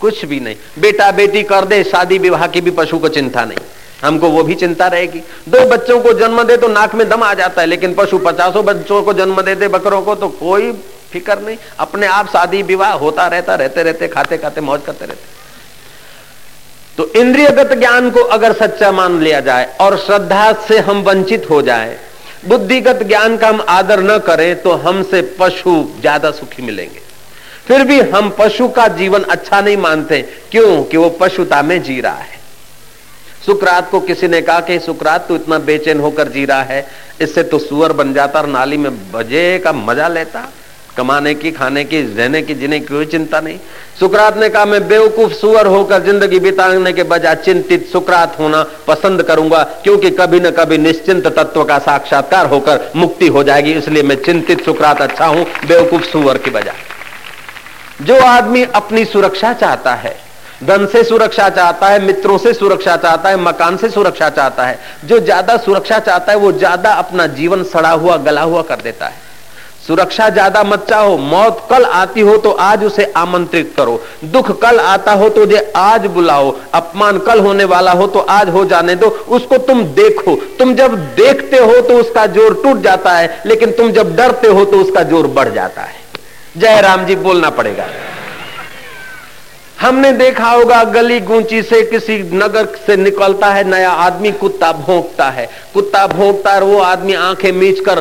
कुछ 0.01 0.25
भी 0.25 0.41
नहीं। 0.41 0.57
बेटा 0.79 1.11
बेटी 1.13 1.43
कर 1.45 1.65
दे 1.65 1.83
शादी 1.85 2.19
विवाह 2.19 2.47
की 2.47 2.61
भी 2.61 2.71
पशु 2.73 2.99
को 2.99 3.09
चिंता 3.11 3.45
नहीं। 3.45 3.59
हमको 4.03 4.29
वो 4.31 4.43
भी 4.43 4.55
चिंता 4.55 4.87
रहेगी। 4.87 5.19
दो 5.49 5.65
बच्चों 5.69 6.01
को 6.01 6.13
जन्म 6.13 6.43
दे 6.43 6.57
तो 6.57 6.69
नाक 6.69 6.95
में 6.95 7.09
दम 7.09 7.23
आ 7.23 7.33
जाता 7.35 7.61
है, 7.61 7.67
लेकिन 7.67 7.95
पशु 7.95 8.19
पचासों 8.21 8.65
बच्चों 8.65 9.03
को 9.03 9.13
जन्म 9.15 9.41
दे 9.43 9.55
दे 9.55 9.69
बकरों 9.71 10.01
को 10.03 10.15
तो 10.15 10.29
कोई 10.31 10.73
फ़िक्र 11.13 11.39
नहीं। 11.39 11.57
अपने 11.79 12.07
आप 12.09 12.29
शादी 12.29 12.63
विवाह 12.65 12.93
होता 12.95 13.27
रहता, 13.27 13.55
रहते 13.55 13.83
रहते, 13.83 14.09
खाते 14.09 14.39
खाते, 14.39 14.61
मौज 14.61 14.81
करते 14.87 15.07
रहते। 15.07 15.39
तो 16.99 17.11
इंद्रियगत 17.17 17.73
ज्ञान 17.75 18.11
को 18.11 18.21
अगर 18.31 18.53
सच्चा 18.55 18.91
मान 18.93 19.21
लिया 19.21 19.41
जाए 19.41 19.69
और 19.81 19.97
श्रद्धा 19.99 20.53
से 20.69 20.79
हम 20.81 21.03
वंचित 21.03 21.49
हो 21.51 21.61
जाए, 21.63 21.99
बुद्धिगत 22.47 23.03
ज्ञान 23.03 23.37
का 23.37 23.49
हम 23.49 23.61
आदर 23.69 24.01
न 24.03 24.19
करें 24.19 24.63
तो 24.63 24.73
हमसे 24.79 25.23
पशु 25.41 25.73
ज़्यादा 26.01 26.31
सुखी 26.33 26.63
मिलेंगे। 26.63 27.01
फिर 27.67 27.85
भी 27.85 28.01
हम 28.11 28.35
पशु 28.39 28.69
का 28.69 28.87
जीवन 28.91 29.23
अच्छा 29.23 29.61
नहीं 29.61 29.77
मानते। 29.77 30.21
क्यों? 30.51 30.83
कि 30.83 30.97
वो 30.97 31.09
पशुता 31.11 31.63
में 31.63 31.83
जी 31.83 32.01
रहा 32.01 32.15
है। 32.15 32.39
सुकरात 33.43 33.91
को 33.91 34.01
किसी 34.03 34.29
ने 34.29 34.41
कहा 34.43 34.61
कि 34.61 34.79
सुकरात 34.81 35.27
तो 35.29 35.35
इतना 35.35 35.59
बेचैन 35.61 36.01
होकर 36.01 36.29
जी 36.29 36.45
रहा 36.45 36.63
है, 36.63 36.87
इससे 37.21 37.43
तो 37.43 37.59
सुअर 37.59 37.93
बन 37.93 38.13
जाता 38.15 38.41
और 38.41 38.47
नाली 38.49 38.77
में 38.77 38.93
बजे 39.13 39.59
का 39.59 39.73
मज़ा 39.73 40.09
लेता। 40.09 40.49
कमाने 40.97 41.35
की, 41.35 41.51
खाने 41.53 41.85
की, 41.85 42.01
रहने 42.15 42.41
की 42.43 42.55
जिन्हें 42.55 42.83
कोई 42.85 43.07
चिंता 43.07 43.41
नहीं। 43.41 43.59
सुकरात 44.01 44.37
ने 44.37 44.49
कहा, 44.49 44.65
मैं 44.65 44.87
बेवकूफ़ 44.89 45.33
सुअर 45.33 45.67
होकर 45.67 46.03
ज़िंदगी 46.03 46.39
बिताने 46.41 46.93
के 46.93 47.03
बजाय 47.05 47.35
चिंतित 47.37 47.87
सुकरात 47.87 48.39
होना 48.39 48.63
पसंद 48.87 49.23
करूँगा, 49.23 49.63
क्योंकि 49.83 50.11
कभी 50.13 50.41
न 50.41 50.51
कभी 50.53 50.79
निश्चिंत 50.79 51.27
तत्व 51.29 51.65
का 51.65 51.79
साक्षात्कार 51.81 52.47
होकर 52.47 52.91
मुक्ति 52.97 53.29
हो 53.29 53.43
जाएगी, 53.43 53.73
इसलिए 53.73 54.03
मैं 54.03 54.17
चिंतित 54.23 54.65
सुकरात 54.65 55.03
अच्छा 55.03 55.27
हूँ, 55.27 55.45
बेवकूफ़ 55.67 56.03
सुअर 56.03 56.39
की 56.39 56.51
बजाय। 56.51 58.05
जो 58.05 58.19
आदमी 58.19 58.63
अपनी 58.65 59.05
सुरक्षा 59.05 59.53
चाहता 59.55 59.95
है 59.95 60.17
धन 60.61 60.87
से 60.87 61.03
सुरक्षा 61.05 61.49
चाहता 61.49 61.87
है, 61.87 61.99
मित्रों 62.03 62.37
से 62.39 62.53
सुरक्षा 62.55 62.97
चाहता 62.97 63.29
है, 63.29 63.37
मकान 63.39 63.77
से 63.77 63.89
सुरक्षा 63.91 64.29
चाहता 64.31 64.67
है। 64.67 64.79
जो 65.05 65.19
ज़्यादा 65.21 65.57
सुरक्षा 65.59 65.99
चाहता 66.01 66.33
है, 66.33 66.39
वो 66.39 66.53
ज़्यादा 66.53 66.93
अपना 66.95 67.27
जीवन 67.29 67.63
सड़ा 67.65 67.91
हुआ, 67.91 68.17
गला 68.19 68.43
हुआ 68.43 68.63
कर 68.63 68.81
देता 68.83 69.07
है। 69.07 69.29
सुरक्षा 69.87 70.29
ज़्यादा 70.29 70.63
मत 70.65 70.85
चाहो, 70.89 71.17
मौत 71.19 71.67
कल 71.71 71.85
आती 71.85 72.21
हो 72.21 72.37
तो 72.37 72.51
आज 72.53 72.85
उसे 72.85 73.05
आमंत्रित 73.17 73.73
करो। 73.77 74.01
दुख 74.27 74.51
कल 74.63 74.79
आता 74.81 75.13
हो 75.13 75.29
तो 75.29 75.47
आज 75.77 76.07
बुलाओ, 76.09 76.55
अपमान 76.75 77.19
कल 77.21 77.41
होने 77.41 77.65
वाला 77.65 77.93
हो 77.93 78.07
तो 78.07 78.21
आज 78.31 78.49
हो 78.49 78.65
जाने 78.65 78.95
दो। 78.95 79.09
उसको 79.09 79.59
तुम 79.61 79.83
देखो, 79.95 80.35
तुम 80.59 80.75
जब 80.75 80.99
देखते 81.17 81.59
हो 81.59 81.81
तो 81.81 81.97
उसका 81.97 82.27
ज़ोर 82.29 82.61
टूट 82.63 82.83
जाता 82.83 83.17
है, 83.17 83.43
लेकिन 83.47 83.73
तुम 83.73 83.91
जब 83.93 84.15
डरते 84.17 84.49
हो 84.49 84.65
तो 84.65 84.81
उसका 84.81 85.03
ज़ोर 85.05 85.27
बढ़ 85.29 85.49
जाता 85.49 85.83
है। 85.83 85.99
जय 86.57 86.81
राम 86.81 87.05
जी, 87.07 87.17
बोलना 87.17 87.51
पड़ेगा। 87.51 87.87
हमने 89.81 90.13
देखा 90.13 90.51
होगा, 90.51 90.83
गली 90.85 91.19
गूंची 91.21 91.63
से 91.63 91.83
किसी 91.83 92.19
नगर 92.35 92.67
से 92.87 92.97
निकलता 92.97 93.47
है, 93.47 93.63
नया 93.65 93.91
आदमी 93.91 94.33
कुत्ता 94.33 94.73
भोंकता 94.73 95.29
है। 95.31 95.49
कुत्ता 95.75 96.07
भोंकता 96.07 96.53
है 96.53 96.61
वो 96.63 96.79
आदमी 96.81 97.15
आँखें 97.15 97.53
मीच 97.53 97.81
कर 97.81 98.01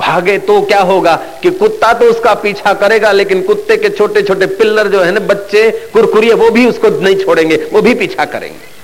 भागे 0.00 0.36
तो 0.40 0.60
क्या 0.62 0.80
होगा 0.82 1.14
कि 1.42 1.50
कुत्ता 1.52 1.92
तो 1.92 2.10
उसका 2.10 2.34
पीछा 2.34 2.72
करेगा, 2.74 3.12
लेकिन 3.12 3.42
कुत्ते 3.42 3.76
के 3.76 3.88
छोटे 3.90 4.22
छोटे 4.22 4.46
पिल्लर 4.48 4.88
जो 4.88 5.00
है 5.00 5.10
ना, 5.12 5.20
बच्चे, 5.22 5.70
कुरकुरिए, 5.92 6.32
वो 6.34 6.50
भी 6.50 6.66
उसको 6.66 6.88
नहीं 7.00 7.16
छोड़ेंगे, 7.16 7.56
वो 7.72 7.82
भी 7.82 7.94
पीछा 7.94 8.24
करेंगे। 8.26 8.76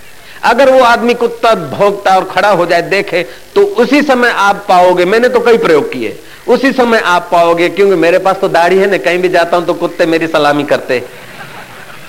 अगर 0.44 0.70
वो 0.70 0.81
आदमी 0.83 1.14
कुत्ता 1.14 1.55
भोगता 1.55 2.16
और 2.16 2.25
खड़ा 2.25 2.51
हो 2.51 2.66
जाए, 2.66 2.83
देखे 2.83 3.23
तो 3.55 3.62
उसी 3.62 4.03
समय 4.03 4.31
आप 4.31 4.64
पाओगे, 4.68 5.05
मैंने 5.05 5.29
तो 5.29 5.40
कई 5.40 5.59
प्रयोग 5.59 5.92
किए, 5.92 6.16
उसी 6.49 6.73
समय 6.73 7.01
आप 7.07 7.29
पाओगे, 7.33 7.68
क्योंकि 7.68 7.97
मेरे 7.97 8.18
पास 8.18 8.40
तो 8.40 8.49
दाढ़ी 8.49 8.79
है 8.79 8.90
ना, 8.90 8.97
कहीं 8.99 9.18
भी 9.18 9.29
जाता 9.29 9.57
हूँ 9.57 9.66
तो 9.66 9.75
कुत्ते 9.75 10.07
मेरी 10.07 10.27
सलामी 10.27 10.64
करते। 10.64 10.99
जय 10.99 11.23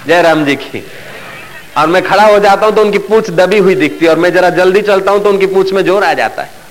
राम 0.08 0.44
जी 0.46 0.56
की। 0.58 0.84
और 1.78 1.88
मैं 1.88 2.02
खड़ा 2.04 2.24
हो 2.24 2.40
जाता 2.40 2.66
हूँ 2.66 2.76
तो 2.76 2.82
उनकी 2.82 2.98
पूछ 3.00 3.30
दबी 3.32 3.58
हुई 3.60 3.76
दिखती 3.76 4.06
है, 4.06 4.12
और 4.12 4.18
मैं 4.18 4.34
जरा 4.34 4.50
जल्दी 4.52 4.82
चलता 4.84 5.12
हूँ 5.12 5.24
तो 5.24 5.30
उनकी 5.30 5.46
पूछ 5.48 5.74
में 5.74 5.84
ज़ोर 5.86 6.04
आ 6.04 6.14
जाता 6.14 6.42
है। 6.42 6.64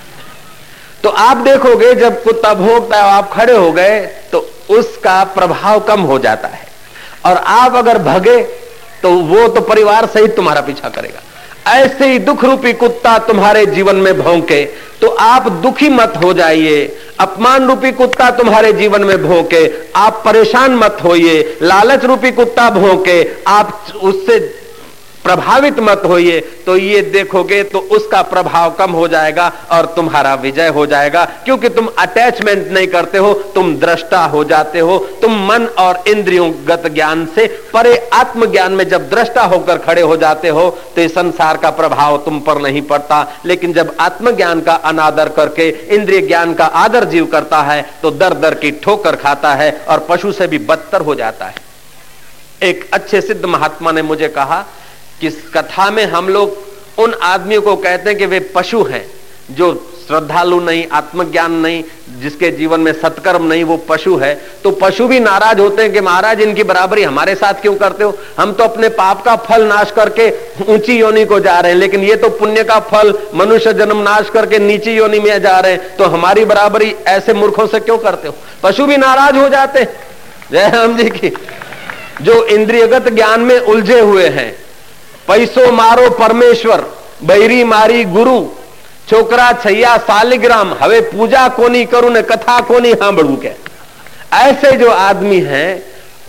तो 1.03 1.09
आप 1.09 1.37
देखोगे, 1.39 1.95
जब 1.95 2.23
कुत्ता 2.23 2.53
भोगता 2.55 2.97
है 2.97 3.11
आप 3.13 3.33
खड़े 3.33 3.57
हो 3.57 3.73
गए 3.73 4.01
तो 4.33 4.39
उसका 4.71 5.23
प्रभाव 5.35 5.81
कम 5.81 6.01
हो 6.03 6.19
जाता 6.19 6.49
है। 6.49 6.67
और 7.27 7.37
आप 7.37 7.75
अगर 7.77 7.99
भगे 8.01 8.41
तो 9.03 9.11
वो 9.11 9.47
तो 9.49 9.61
परिवार 9.63 10.07
सहित 10.07 10.37
तुम्हारा 10.37 10.61
पीछा 10.63 10.89
करेगा। 10.91 11.21
ऐसे 11.67 12.07
ही 12.07 12.19
दुख 12.19 12.45
रूपी 12.45 12.73
कुत्ता 12.73 13.19
तुम्हारे 13.19 13.65
जीवन 13.67 13.97
में 13.97 14.19
भोंके 14.19 14.65
तो 15.01 15.09
आप 15.21 15.49
दुखी 15.53 15.89
मत 15.89 16.13
हो 16.25 16.33
जाइए। 16.33 16.85
अपमान 17.21 17.67
रूपी 17.67 17.91
कुत्ता 17.93 18.31
तुम्हारे 18.31 18.73
जीवन 18.73 19.05
में 19.05 19.23
भोंके, 19.23 19.67
आप 19.97 20.23
परेशान 20.25 20.75
मत 20.75 20.99
होइए। 21.05 21.57
लालच 21.63 22.05
रूपी 22.05 22.31
कुत्ता 22.31 22.69
भोंके, 22.71 23.23
आप 23.47 23.85
उससे 24.03 24.39
प्रभावित 25.25 25.79
मत 25.81 26.03
होइए। 26.05 26.41
तो 26.67 26.77
ये 26.77 27.01
देखोगे 27.03 27.63
तो 27.65 27.79
उसका 27.91 28.21
प्रभाव 28.23 28.71
कम 28.71 28.91
हो 28.91 29.07
जाएगा 29.09 29.53
और 29.73 29.87
तुम्हारा 29.97 30.35
विजय 30.35 30.69
हो 30.69 30.85
जाएगा। 30.87 31.25
क्योंकि 31.45 31.69
तुम 31.69 31.89
अटैचमेंट 31.99 32.69
नहीं 32.69 32.87
करते 32.87 33.19
हो, 33.19 33.33
तुम 33.55 33.75
दृष्टा 33.77 34.25
हो 34.25 34.43
जाते 34.45 34.79
हो। 34.79 34.99
तुम 35.23 35.37
मन 35.47 35.67
और 35.79 36.03
इंद्रियों 36.09 36.53
गत 36.69 36.87
ज्ञान 36.95 37.27
से 37.35 37.47
परे 37.73 37.97
आत्म 38.13 38.47
ज्ञान 38.47 38.73
में 38.73 38.89
जब 38.89 39.09
दृष्टा 39.11 39.45
होकर 39.45 39.79
खड़े 39.79 40.03
हो 40.03 40.17
जाते 40.17 40.49
हो 40.49 40.69
तो 40.97 41.03
इस 41.03 41.15
संसार 41.15 41.57
का 41.57 41.71
प्रभाव 41.73 42.17
तुम 42.25 42.41
पर 42.41 42.61
नहीं 42.61 42.83
पड़ता। 42.83 43.27
लेकिन 43.47 43.73
जब 43.73 43.95
आत्मज्ञान 44.01 44.61
का 44.61 44.75
अनादर 44.85 45.29
करके 45.29 45.69
इंद्रिय 45.95 46.21
ज्ञान 46.21 46.55
का 46.55 46.65
आदर 46.77 47.05
जीव 47.05 47.27
करता 47.27 47.63
है 47.63 47.83
तो 48.03 48.11
दर 48.13 48.35
दर 48.35 48.55
की 48.55 48.71
ठोकर 48.83 49.17
खाता 49.17 49.55
है 49.55 49.71
और 49.89 50.07
पशु 50.09 50.33
से 50.33 50.47
भी 50.47 50.59
बदतर 50.65 51.01
हो 51.01 51.15
जाता 51.15 51.47
है। 51.47 51.55
एक 52.63 52.89
अच्छे 52.93 53.21
सिद्ध 53.21 53.45
महात्मा 53.45 53.93
ने 53.93 54.03
मुझे 54.03 54.29
कहा 54.29 54.65
किस 55.25 55.35
कथा 55.55 55.91
में 55.91 56.07
हम 56.07 56.29
लोग 56.29 56.57
उन 56.99 57.15
आदमियों 57.23 57.63
को 57.63 57.77
कहते 57.77 58.11
हैं 58.11 58.19
कि 58.19 58.27
वे 58.27 58.41
पशु 58.55 58.83
हैं, 58.83 59.11
जो 59.51 59.91
श्रद्धालु 60.07 60.61
नहीं, 60.61 60.87
आत्मज्ञान 60.93 61.53
नहीं, 61.53 61.85
जिसके 62.21 62.51
जीवन 62.51 62.81
में 62.81 62.93
सत्कर्म 62.93 63.45
नहीं, 63.45 63.65
वो 63.65 63.77
पशु 63.77 64.17
है। 64.17 64.41
तो 64.65 64.71
पशु 64.71 65.07
भी 65.09 65.21
नाराज़ 65.21 65.61
होते 65.61 65.83
हैं 65.83 65.93
कि 65.93 66.01
महाराज, 66.01 66.41
इनकी 66.41 66.63
बराबरी 66.63 67.03
हमारे 67.03 67.35
साथ 67.35 67.55
क्यों 67.55 67.75
करते 67.75 68.05
हो? 68.05 68.19
हम 68.39 68.53
तो 68.53 68.65
अपने 68.65 68.89
पाप 68.89 69.23
का 69.23 69.37
फल 69.37 69.65
नाश 69.65 69.91
करके 69.91 70.31
ऊँची 70.73 70.99
योनि 70.99 71.25
को 71.25 71.41
जा 71.41 71.61
रहे 71.61 71.73
हैं, 71.73 71.79
लेकिन 71.79 72.01
ये 72.01 72.17
तो 72.17 72.29
पुण्य 72.29 72.65
का 72.65 72.79
फल 72.81 73.19
मनुष्य 73.35 73.73
जन्म 73.73 74.03
नाश 74.03 74.31
करके 74.31 74.59
नीची 74.59 74.91
योनि 74.91 75.21
में 75.21 75.43
जा 75.43 75.59
रहे 75.61 75.73
हैं। 75.73 75.97
तो 75.97 76.05
हमारी 76.05 76.45
बराबरी 76.45 76.95
ऐसे 77.07 77.35
मूर्खों 77.35 77.67
से 77.67 77.81
क्यों 77.81 77.99
करते 77.99 78.29
हो? 78.29 78.35
पशु 78.63 78.87
भी 78.87 78.97
नाराज़ 78.97 79.37
हो 79.37 79.49
जाते 79.49 79.85
जय 80.53 80.69
राम 80.69 80.97
जी 80.97 81.11
की। 81.11 81.37
जो 82.23 82.45
इंद्रियगत 82.45 83.09
ज्ञान 83.09 83.41
में 83.41 83.59
उलझे 83.59 84.01
हुए 84.01 84.29
हैं 84.29 84.64
પૈસો 85.28 85.66
મારો 85.74 86.08
પરમેશ્વર 86.14 86.82
બૈરી 87.24 87.64
મારી 87.66 88.06
ગુરુ 88.08 88.40
छोकरा 89.08 89.52
छैया 89.56 89.96
सालिग्राम 90.00 90.74
हवे 90.82 91.00
पूजा 91.04 91.48
कोनी 91.52 91.86
करूं 91.86 92.10
ने 92.12 92.22
कथा 92.24 92.60
कोनी 92.64 92.94
सांभू 92.96 93.36
के 93.38 93.52
ऐसे 94.38 94.72
जो 94.78 94.90
आदमी 94.90 95.40
हैं 95.44 95.70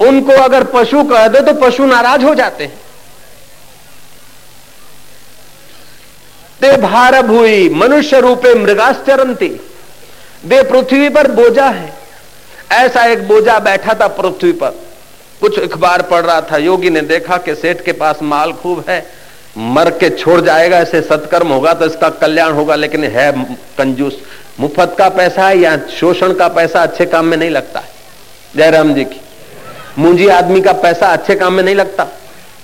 उनको 0.01 0.37
अगर 0.43 0.65
पशु 0.67 1.03
कह 1.05 1.27
दे 1.29 1.41
तो 1.43 1.53
पशु 1.61 1.87
नाराज 1.87 2.25
हो 2.25 2.35
जाते 2.35 2.65
हैं 2.65 2.79
ते 6.61 6.77
भार 6.79 7.21
भूई 7.27 7.69
मनुष्य 7.75 8.21
रूपे 8.21 8.55
मृगाश्चरंती 8.57 9.49
वे 10.45 10.63
पृथ्वी 10.65 11.09
पर 11.11 11.31
बोझा 11.33 11.69
है 11.71 11.93
ऐसा 12.77 13.05
एक 13.07 13.27
बोझा 13.29 13.59
बैठा 13.61 13.95
था 13.95 14.09
पृथ्वी 14.17 14.53
पर 14.55 14.75
कुछ 15.42 15.60
अखबार 15.60 16.02
पढ़ 16.02 16.26
रहा 16.26 16.42
था, 16.42 16.58
योगी 16.58 16.90
ने 16.90 17.02
देखा 17.02 17.38
कि 17.38 17.56
सेठ 17.56 17.82
के 17.82 17.92
पास 17.92 18.20
माल 18.24 18.54
खूब 18.54 18.84
है, 18.90 19.06
मर 19.58 19.90
के 19.90 20.10
छोड़ 20.10 20.40
जाएगा, 20.42 20.78
ऐसे 20.78 21.02
सत्कर्म 21.02 21.48
होगा 21.48 21.74
तो 21.74 21.86
इसका 21.86 22.10
कल्याण 22.10 22.52
होगा, 22.52 22.76
लेकिन 22.76 23.04
है 23.04 23.32
कंजूस। 23.78 24.18
मुफ़्त 24.60 24.96
का 24.98 25.10
पैसा 25.10 25.48
है 25.48 25.58
या 25.58 25.78
शोषण 25.92 26.34
का 26.34 26.48
पैसा 26.48 26.82
अच्छे 26.82 27.06
काम 27.06 27.26
में 27.26 27.38
नहीं 27.38 27.50
लगता? 27.50 27.84
जयराम 28.56 28.94
जी 28.94 29.04
की। 29.06 29.22
मुंजी 29.98 30.28
आदमी 30.28 30.62
का 30.62 30.74
पैसा 30.74 31.08
अच्छे 31.08 31.36
काम 31.36 31.54
में 31.54 31.64
नहीं 31.64 31.76
लगता। 31.76 32.08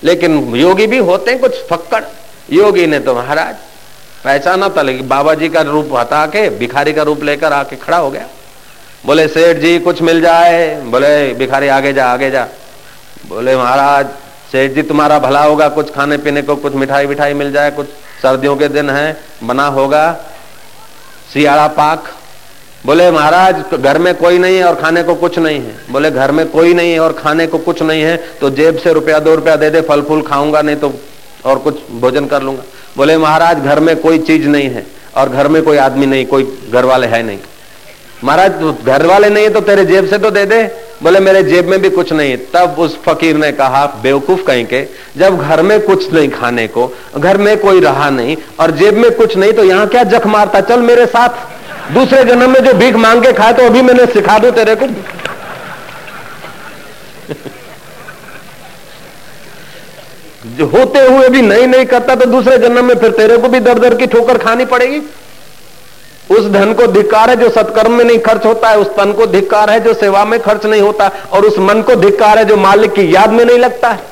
लेकिन 0.04 0.56
योगी 0.56 0.88
भी 0.88 0.98
होते 0.98 1.32
हैं 1.32 1.40
कुछ 1.40 1.56
फक्कड़। 1.70 2.04
योगी 2.52 2.86
ने 2.88 3.00
तो 3.00 3.16
महाराज, 3.16 3.56
पहचाना 4.24 4.70
था, 4.70 4.82
लेकिन 4.82 5.08
बाबा 5.08 5.34
जी 5.34 5.50
का 5.50 5.62
रूप 5.62 5.90
हटा 5.94 6.26
के, 6.26 6.50
भिखारी 6.50 6.94
का 6.94 7.04
रूप 7.04 7.24
लेकर 7.24 7.54
आके 7.54 7.76
खड़ा 7.76 7.98
हो 7.98 8.10
गया। 8.12 8.28
बोले, 9.06 9.28
सेठ 9.28 9.58
जी, 9.58 9.80
कुछ 9.80 10.02
मिल 10.02 10.22
जाए? 10.22 10.76
बोले, 10.82 11.34
भिखारी, 11.34 11.68
आगे 11.68 11.94
जा 11.94 12.06
आगे 12.06 12.32
जा। 12.32 12.48
बोले, 13.26 13.56
महाराज, 13.58 14.06
सेठ 14.52 14.72
जी, 14.72 14.82
तुम्हारा 14.82 15.20
भला 15.20 15.44
होगा। 15.44 15.68
कुछ 15.70 15.94
खाने 15.94 16.18
पीने 16.18 16.42
को 16.42 16.56
कुछ 16.56 16.74
मिठाई 16.76 17.06
विठाई 17.06 17.34
मिल 17.34 17.52
जाए, 17.52 17.72
कुछ 17.72 17.88
सर्दियों 18.22 18.56
के 18.56 18.68
दिन 18.68 18.90
है, 18.90 19.18
बना 19.44 19.68
होगा। 19.68 20.12
सियाड़ा 21.34 21.68
पाक। 21.70 22.12
बोले, 22.86 23.10
महाराज, 23.12 23.64
घर 23.76 23.98
में 23.98 24.14
कोई 24.16 24.38
नहीं 24.38 24.58
है 24.58 24.64
और 24.64 24.76
खाने 24.76 25.04
को 25.04 25.16
कुछ 25.16 25.38
नहीं 25.40 25.60
है। 25.60 25.76
बोले, 25.92 26.12
घर 26.12 26.32
में 26.32 26.48
कोई 26.50 26.74
नहीं 26.74 26.92
है 26.94 27.00
और 27.00 27.14
खाने 27.14 27.48
को 27.48 27.58
कुछ 27.60 27.82
नहीं 27.82 28.02
है 28.04 28.16
तो 28.40 28.50
जेब 28.50 28.78
से 28.78 28.94
रुपया, 28.94 29.20
दो 29.20 29.36
रुपया 29.36 29.56
दे 29.56 29.70
दे, 29.70 29.82
फल 29.82 30.02
फूल 30.02 30.22
खाऊँगा, 30.22 30.62
नहीं 30.62 30.76
तो 30.76 30.94
और 31.46 31.60
कुछ 31.60 31.80
भोजन 31.92 32.26
कर 32.26 32.42
लूँगा। 32.42 32.64
बोले, 32.98 33.18
महाराज, 33.18 33.60
घर 33.60 33.80
में 33.80 33.96
कोई 33.98 34.20
चीज़ 34.20 34.48
नहीं 34.48 34.70
है 34.70 34.86
और 35.18 35.30
घर 35.30 35.48
में 35.48 35.62
कोई 35.64 35.78
आदमी 35.78 36.06
नहीं, 36.06 36.26
कोई 36.26 36.44
घर 36.72 36.86
वाले 36.86 37.08
है 37.08 37.22
नहीं। 37.24 37.40
महाराज 38.24 38.86
घर 38.86 39.06
वाले 39.06 39.30
नहीं 39.30 39.44
है 39.44 39.50
तो 39.50 39.62
तेरे 39.62 39.86
जेब 39.86 40.08
से 40.08 40.18
तो 40.18 40.32
दे 40.32 40.46
दे। 40.46 40.64
बोले, 41.02 41.20
मेरे 41.20 41.44
जेब 41.44 41.66
में 41.66 41.82
भी 41.82 41.90
कुछ 41.90 42.14
नहीं। 42.14 42.38
तब 42.54 42.76
उस 42.80 43.04
फकीर 43.04 43.38
ने 43.38 43.52
कहा, 43.52 44.00
बेवकूफ़ 44.04 44.44
कहीं 44.44 44.66
के, 44.66 44.88
जब 45.18 45.38
घर 45.38 45.62
में 45.62 45.82
कुछ 45.82 46.14
नहीं 46.14 46.30
खाने 46.30 46.68
को, 46.68 46.94
घर 47.18 47.38
में 47.38 47.58
कोई 47.58 47.80
रहा 47.80 48.10
नहीं 48.10 48.38
और 48.60 48.72
जेब 48.72 48.94
में 48.94 49.12
कुछ 49.12 49.38
नहीं 49.38 49.54
तो 49.54 49.64
यहाँ 49.64 49.88
क्या 49.88 50.04
जख 50.04 50.28
मारता? 50.28 50.62
चल 50.62 50.80
मेरे 50.80 51.06
साथ। 51.06 51.30
दूसरे 51.94 52.24
जन्म 52.24 52.52
में 52.52 52.64
जो 52.64 52.74
भीख 52.74 52.96
मांग 52.96 53.24
के 53.24 53.34
खाए 53.34 53.54
तो 53.54 53.64
अभी 53.64 53.82
मैंने 53.82 54.06
सिखा 54.06 54.40
दू 54.40 54.52
तेरे 54.52 54.76
को। 54.76 54.86
जो 60.58 60.68
होते 60.68 61.00
हुए 61.00 61.30
भी 61.30 61.42
नहीं 61.42 61.68
नहीं 61.68 61.86
करता 61.86 62.16
तो 62.16 62.26
दूसरे 62.26 62.58
जन्म 62.58 62.86
में 62.86 62.96
फिर 62.96 63.12
तेरे 63.12 63.38
को 63.38 63.48
भी 63.48 63.60
दर 63.60 63.80
दर 63.80 63.96
की 63.96 64.08
ठोकर 64.08 64.38
खानी 64.38 64.66
पड़ेगी। 64.66 65.02
उस 66.32 66.48
धन 66.48 66.74
को 66.74 66.88
धिक्कार 66.88 67.30
है 67.30 67.36
जो 67.36 67.50
सत्कर्म 67.50 67.92
में 67.92 68.04
नहीं 68.06 68.20
खर्च 68.20 68.46
होता 68.46 68.70
है, 68.70 68.78
उस 68.78 68.88
तन 68.88 69.14
को 69.14 69.26
धिक्कार 69.26 69.70
है 69.70 69.80
जो 69.80 69.94
सेवा 69.94 70.24
में 70.26 70.40
खर्च 70.40 70.66
नहीं 70.66 70.82
होता 70.82 71.12
और 71.32 71.46
उस 71.46 71.60
मन 71.60 71.82
को 71.82 71.96
धिक्कार 71.96 72.38
है 72.38 72.46
जो 72.46 72.58
मालिक 72.58 72.94
की 72.94 73.14
याद 73.16 73.30
में 73.30 73.46
नहीं 73.46 73.58
लगता 73.58 73.90
है। 73.90 74.10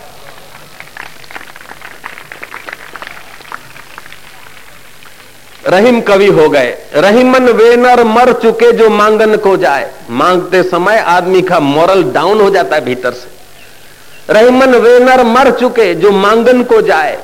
रहीम 5.65 5.99
कवि 6.01 6.27
हो 6.27 6.49
गए। 6.49 6.77
रहीमन 6.95 7.49
वेनर 7.49 8.03
मर 8.03 8.31
चुके 8.33 8.71
जो 8.71 8.89
मांगन 8.89 9.35
को 9.37 9.55
जाए। 9.57 9.89
मांगते 10.09 10.61
समय 10.63 10.97
आदमी 10.97 11.41
का 11.41 11.59
मॉरल 11.59 12.03
डाउन 12.03 12.41
हो 12.41 12.49
जाता 12.49 12.75
है 12.75 12.85
भीतर 12.85 13.11
से। 13.11 14.33
रहीमन 14.33 14.75
वेनर 14.75 15.23
मर 15.23 15.51
चुके 15.51 15.93
जो 15.95 16.11
मांगन 16.11 16.63
को 16.63 16.81
जाए। 16.81 17.17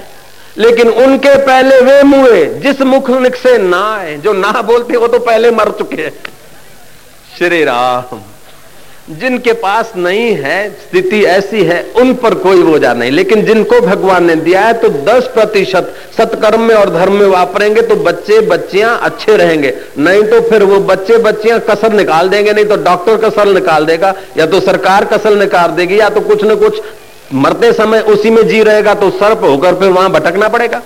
लेकिन 0.57 0.89
उनके 0.89 1.35
पहले 1.37 1.79
वे 1.81 2.01
मुए 2.03 2.45
जिस 2.61 2.81
मुख 2.83 3.09
से 3.37 3.57
ना 3.57 3.83
आए। 3.95 4.15
जो 4.17 4.33
ना 4.33 4.61
बोलते, 4.61 4.97
वो 4.97 5.07
तो 5.07 5.19
पहले 5.21 5.51
मर 5.51 5.71
चुके 5.71 6.01
हैं। 6.01 6.13
श्री 7.37 7.63
राम, 7.63 8.21
जिनके 9.11 9.53
पास 9.53 9.91
नहीं 9.97 10.31
है, 10.35 10.69
स्थिति 10.71 11.21
ऐसी 11.23 11.63
है, 11.63 11.81
उन 11.95 12.13
पर 12.13 12.33
कोई 12.35 12.61
बोझा 12.63 12.93
नहीं। 12.93 13.11
लेकिन 13.11 13.45
जिनको 13.45 13.79
भगवान 13.81 14.25
ने 14.25 14.35
दिया 14.37 14.61
है 14.61 14.73
तो 14.73 14.89
10 15.05 15.27
प्रतिशत 15.33 15.93
सत्कर्म 16.17 16.61
में 16.61 16.73
और 16.75 16.89
धर्म 16.89 17.13
में 17.13 17.27
वापरेंगे 17.27 17.81
तो 17.81 17.95
बच्चे 17.97 18.39
बच्चियाँ 18.47 18.97
अच्छे 19.01 19.37
रहेंगे। 19.37 19.73
नहीं 19.97 20.23
तो 20.23 20.41
फिर 20.41 20.63
वो 20.63 20.79
बच्चे 20.81 21.17
बच्चियाँ 21.19 21.59
कसर 21.69 21.93
निकाल 21.93 22.29
देंगे, 22.29 22.53
नहीं 22.53 22.65
तो 22.65 22.75
डॉक्टर 22.83 23.17
कसर 23.19 23.53
निकाल 23.53 23.85
देगा, 23.85 24.13
या 24.37 24.45
तो 24.45 24.59
सरकार 24.61 25.05
कसर 25.05 25.35
निकाल 25.35 25.71
देगी, 25.71 25.99
या 25.99 26.09
तो 26.09 26.21
कुछ 26.21 26.43
न 26.43 26.55
कुछ 26.55 26.81
मरते 27.33 27.71
समय 27.73 27.99
उसी 28.07 28.29
में 28.29 28.47
जी 28.47 28.61
रहेगा 28.63 28.93
तो 28.95 29.09
सर्प 29.11 29.43
होकर 29.43 29.75
फिर 29.75 29.89
वहाँ 29.89 30.09
भटकना 30.11 30.47
पड़ेगा। 30.47 30.81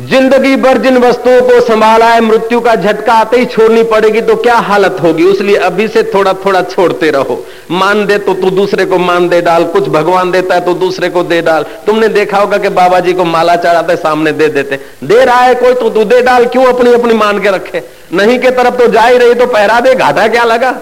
ज़िंदगी 0.00 0.54
भर 0.56 0.78
जिन 0.78 0.96
वस्तुओं 0.98 1.40
को 1.40 1.60
संभाला 1.60 2.06
है, 2.06 2.20
मृत्यु 2.20 2.60
का 2.60 2.74
झटका 2.74 3.12
आते 3.14 3.38
ही 3.38 3.46
छोड़नी 3.46 3.82
पड़ेगी 3.82 4.20
तो 4.20 4.36
क्या 4.36 4.54
हालत 4.58 4.96
होगी? 5.02 5.24
उसलिए 5.24 5.56
अभी 5.58 5.88
से 5.88 6.02
थोड़ा 6.04 6.32
थोड़ा 6.44 6.62
छोड़ते 6.62 7.10
रहो। 7.10 7.38
मान 7.70 8.04
दे 8.06 8.16
तो 8.18 8.34
तू 8.34 8.50
दूसरे 8.50 8.84
को 8.84 8.98
मान 8.98 9.28
दे 9.28 9.40
डाल, 9.40 9.64
कुछ 9.64 9.88
भगवान 9.88 10.30
देता 10.30 10.54
है 10.54 10.60
तो 10.60 10.74
दूसरे 10.74 11.08
को 11.10 11.22
दे 11.24 11.40
डाल। 11.42 11.66
तुमने 11.86 12.08
देखा 12.08 12.38
होगा 12.38 12.58
कि 12.58 12.68
बाबा 12.70 13.00
जी 13.00 13.12
को 13.12 13.24
माला 13.24 13.56
चढ़ाते 13.56 13.96
सामने 13.98 14.32
दे 14.32 14.48
देते। 14.48 14.80
दे 15.04 15.24
रहा 15.24 15.40
है 15.40 15.54
कोई 15.54 15.74
तो 15.74 15.90
तू 15.90 16.04
दे 16.04 16.22
डाल, 16.22 16.46
क्यों 16.46 16.64
अपनी 16.64 16.92
अपनी 16.94 17.14
मान 17.14 17.38
के 17.38 17.50
रखे? 17.50 17.82
नहीं 18.12 18.38
के 18.38 18.50
तरफ़ 18.52 18.74
तो 18.76 18.86
जा 18.88 19.02
ही 19.02 19.18
रही 19.18 19.34
तो 19.34 19.46
पहरा 19.48 19.78
दे, 19.80 19.94
घाटा 19.94 20.26
क्या 20.28 20.44
लगा? 20.44 20.74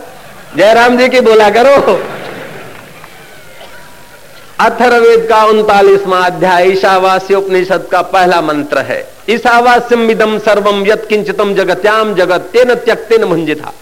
जयराम 0.57 0.97
जी 0.99 1.09
की 1.09 1.21
बोला 1.23 1.51
करो। 1.51 2.01
अथर्वेद 4.61 5.25
का 5.29 5.44
उनतालीसवा 5.44 6.18
अध्याय 6.18 6.68
ईशावास्य 6.68 7.35
उपनिषद 7.35 7.87
का 7.92 8.01
पहला 8.03 8.40
मंत्र 8.40 8.79
है। 8.79 8.99
ईशावास्यम 9.31 10.11
इदम 10.11 10.38
सर्वम 10.38 10.85
यत 10.87 11.07
किंचितम 11.09 11.55
जगत्याम 11.55 12.14
जगत, 12.14 12.51
तेन 12.53 12.75
त्यक्तेन 12.75 13.25
मुंजिता 13.25 13.73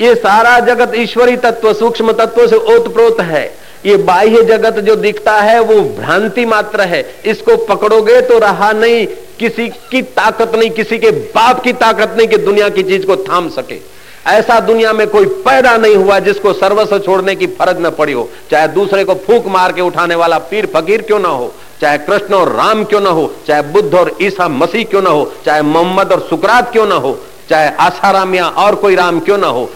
ये 0.00 0.14
सारा 0.14 0.58
जगत 0.60 0.92
ईश्वरी 0.96 1.36
तत्व, 1.36 1.72
सूक्ष्म 1.72 2.12
तत्व 2.12 2.46
से 2.46 2.56
ओतप्रोत 2.74 3.20
है। 3.20 3.44
ये 3.86 3.96
बाह्य 3.96 4.42
जगत 4.44 4.78
जो 4.78 4.96
दिखता 4.96 5.34
है, 5.34 5.58
वो 5.60 5.80
भ्रांति 5.98 6.44
मात्र 6.44 6.80
है। 6.82 7.04
इसको 7.24 7.56
पकड़ोगे 7.66 8.20
तो 8.20 8.38
रहा 8.38 8.70
नहीं, 8.72 9.06
किसी 9.38 9.68
की 9.90 10.02
ताकत 10.02 10.54
नहीं, 10.54 10.70
किसी 10.70 10.98
के 10.98 11.10
बाप 11.10 11.62
की 11.64 11.72
ताकत 11.74 12.14
नहीं 12.16 12.28
कि 12.28 12.38
दुनिया 12.38 12.68
की 12.68 12.82
चीज़ 12.82 13.06
को 13.06 13.16
थाम 13.24 13.48
सके। 13.50 13.95
ऐसा 14.26 14.58
दुनिया 14.60 14.92
में 14.92 15.06
कोई 15.06 15.26
पैदा 15.44 15.76
नहीं 15.76 15.96
हुआ 15.96 16.18
जिसको 16.18 16.52
सर्वस्व 16.52 16.98
छोड़ने 16.98 17.34
की 17.36 17.46
फ़र्ज़ 17.48 17.78
न 17.78 17.90
पड़ी 17.90 18.12
हो। 18.12 18.28
चाहे 18.50 18.68
दूसरे 18.68 19.04
को 19.04 19.14
फूक 19.26 19.46
मार 19.46 19.72
के 19.72 19.80
उठाने 19.80 20.14
वाला 20.14 20.38
पीर 20.50 20.66
फकीर 20.66 21.02
क्यों 21.02 21.18
ना 21.18 21.28
हो, 21.28 21.52
चाहे 21.80 21.98
कृष्ण 21.98 22.34
और 22.34 22.52
राम 22.52 22.84
क्यों 22.84 23.00
ना 23.00 23.10
हो, 23.10 23.30
चाहे 23.46 23.62
बुद्ध 23.62 23.94
और 23.94 24.16
ईसा 24.22 24.48
मसीह 24.48 24.84
क्यों 24.84 25.02
ना 25.02 25.10
हो, 25.10 25.32
चाहे 25.44 25.62
मोहम्मद 25.62 26.12
और 26.12 26.26
सुकरात 26.30 26.72
क्यों 26.72 26.86
ना 26.86 26.94
हो, 26.96 27.18
चाहे 27.50 27.70
आसाराम 27.80 28.34
या 28.34 28.48
और 28.48 28.74
कोई 28.74 28.94
राम 28.94 29.20
क्यों 29.20 29.38
ना 29.38 29.46
हो 29.48 29.68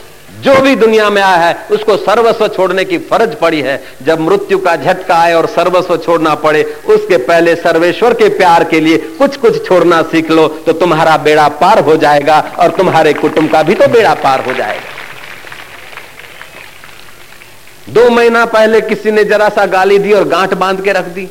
जो 0.43 0.55
भी 0.61 0.75
दुनिया 0.77 1.09
में 1.11 1.21
आया 1.23 1.37
है, 1.37 1.55
उसको 1.71 1.97
सर्वस्व 1.97 2.47
छोड़ने 2.49 2.85
की 2.85 2.99
फ़र्ज़ 3.01 3.35
पड़ी 3.37 3.61
है। 3.61 3.83
जब 4.03 4.21
मृत्यु 4.21 4.59
का 4.59 4.77
झटका 4.77 5.15
आए 5.15 5.33
और 5.35 5.47
सर्वस्व 5.47 5.97
छोड़ना 5.97 6.35
पड़े, 6.37 6.63
उसके 6.63 7.17
पहले 7.17 7.55
सर्वेश्वर 7.57 8.15
के 8.15 8.29
प्यार 8.29 8.65
के 8.65 8.81
लिए 8.81 8.97
कुछ 9.19 9.37
कुछ 9.37 9.67
छोड़ना 9.67 10.01
सीख 10.03 10.31
लो 10.31 10.47
तो 10.67 10.73
तुम्हारा 10.75 11.17
बेड़ा 11.17 11.49
पार 11.61 11.79
हो 11.81 11.97
जाएगा 11.97 12.39
और 12.59 12.71
तुम्हारे 12.71 13.13
कुटुंब 13.15 13.51
का 13.51 13.63
भी 13.63 13.75
तो 13.75 13.89
बेड़ा 13.89 14.15
पार 14.15 14.45
हो 14.45 14.53
जाएगा। 14.53 14.99
दो 17.91 18.09
महीना 18.11 18.45
पहले 18.47 18.81
किसी 18.81 19.11
ने 19.11 19.25
जरा 19.25 19.49
सा 19.49 19.67
गाली 19.67 19.99
दी 19.99 20.13
और 20.13 20.25
गांठ 20.29 20.55
बाँध 20.55 20.83
के 20.85 20.93
रख 20.93 21.05
दी। 21.07 21.29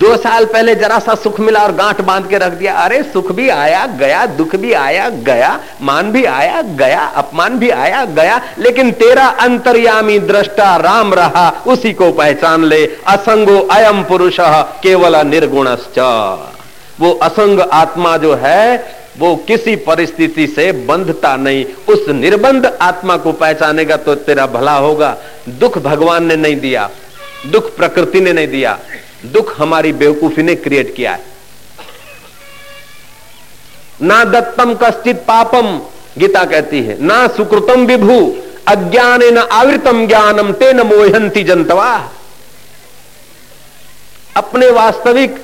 दो 0.00 0.16
साल 0.16 0.44
पहले 0.44 0.74
जरा 0.74 0.98
सा 0.98 1.14
सुख 1.14 1.38
मिला 1.40 1.60
और 1.60 1.72
गांठ 1.72 2.00
बाँध 2.00 2.26
के 2.28 2.38
रख 2.38 2.52
दिया। 2.52 2.74
अरे, 2.74 3.02
सुख 3.02 3.32
भी 3.32 3.48
आया, 3.48 3.86
गया, 3.86 4.26
दुख 4.26 4.54
भी 4.56 4.72
आया, 4.72 5.08
गया, 5.08 5.60
मान 5.82 6.12
भी 6.12 6.24
आया, 6.24 6.62
गया, 6.62 7.00
अपमान 7.16 7.58
भी 7.58 7.70
आया, 7.70 8.04
गया, 8.04 8.40
लेकिन 8.58 8.90
तेरा 8.92 9.26
अंतर्यामी 9.40 10.18
दृष्टा 10.18 10.76
राम 10.76 11.14
रहा, 11.14 11.62
उसी 11.66 11.92
को 11.92 12.10
पहचान 12.12 12.64
ले। 12.64 12.84
असंगो 13.06 13.58
अयम 13.70 14.02
पुरुष, 14.04 14.36
केवल 14.40 15.16
निर्गुणश्च। 15.26 15.98
वो 17.00 17.12
असंग 17.22 17.60
आत्मा 17.60 18.16
जो 18.16 18.34
है, 18.34 18.96
वो 19.18 19.36
किसी 19.36 19.76
परिस्थिति 19.76 20.46
से 20.46 20.70
बंधता 20.72 21.36
नहीं। 21.36 21.64
उस 21.88 22.08
निर्बंध 22.08 22.66
आत्मा 22.82 23.16
को 23.16 23.32
पहचानेगा 23.32 23.96
तो 23.96 24.14
तेरा 24.14 24.46
भला 24.46 24.76
होगा। 24.76 25.16
दुख 25.48 25.78
भगवान 25.78 26.24
ने 26.24 26.36
नहीं 26.36 26.56
दिया, 26.56 26.88
दुख 27.46 27.76
प्रकृति 27.76 28.20
ने 28.20 28.32
नहीं 28.32 28.48
दिया। 28.48 28.78
दुख 29.26 29.60
हमारी 29.60 29.92
बेवकूफ़ी 29.92 30.42
ने 30.42 30.54
क्रिएट 30.54 30.94
किया 30.96 31.12
है। 31.12 31.28
ना 34.02 34.24
दत्तम 34.24 34.74
कश्चित 34.74 35.16
पापम, 35.16 35.78
गीता 36.18 36.44
कहती 36.44 36.82
है, 36.82 37.02
ना 37.02 37.26
सुकृतम 37.28 37.86
विभु, 37.86 38.36
अज्ञान 38.68 39.22
न 39.24 39.38
आवृतम 39.38 40.06
ज्ञानम, 40.06 40.52
तेन 40.52 40.80
मोहंती 40.80 41.42
जनतवा। 41.44 42.10
अपने 44.36 44.70
वास्तविक 44.70 45.36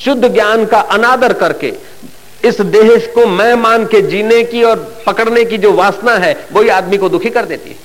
शुद्ध 0.00 0.28
ज्ञान 0.28 0.64
का 0.66 0.80
अनादर 0.80 1.32
करके, 1.32 1.72
इस 2.44 2.60
देह 2.60 3.12
को 3.14 3.26
मैं 3.26 3.54
मान 3.54 3.86
के 3.86 4.00
जीने 4.02 4.42
की 4.44 4.62
और 4.62 5.02
पकड़ने 5.06 5.44
की 5.44 5.58
जो 5.58 5.72
वासना 5.72 6.14
है, 6.14 6.48
वही 6.52 6.68
आदमी 6.68 6.96
को 6.96 7.08
दुखी 7.08 7.30
कर 7.30 7.44
देती 7.44 7.70
है। 7.70 7.76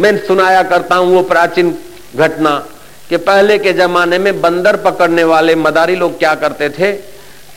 मैं 0.00 0.16
सुनाया 0.26 0.62
करता 0.62 0.96
हूँ 0.96 1.14
वो 1.14 1.22
प्राचीन 1.22 1.78
घटना 2.16 2.66
कि 3.14 3.18
पहले 3.18 3.58
के 3.58 3.72
जमाने 3.72 4.18
में 4.18 4.40
बंदर 4.40 4.76
पकड़ने 4.76 5.24
वाले 5.24 5.54
मदारी 5.56 5.94
लोग 5.96 6.18
क्या 6.18 6.34
करते 6.34 6.68
थे 6.68 6.90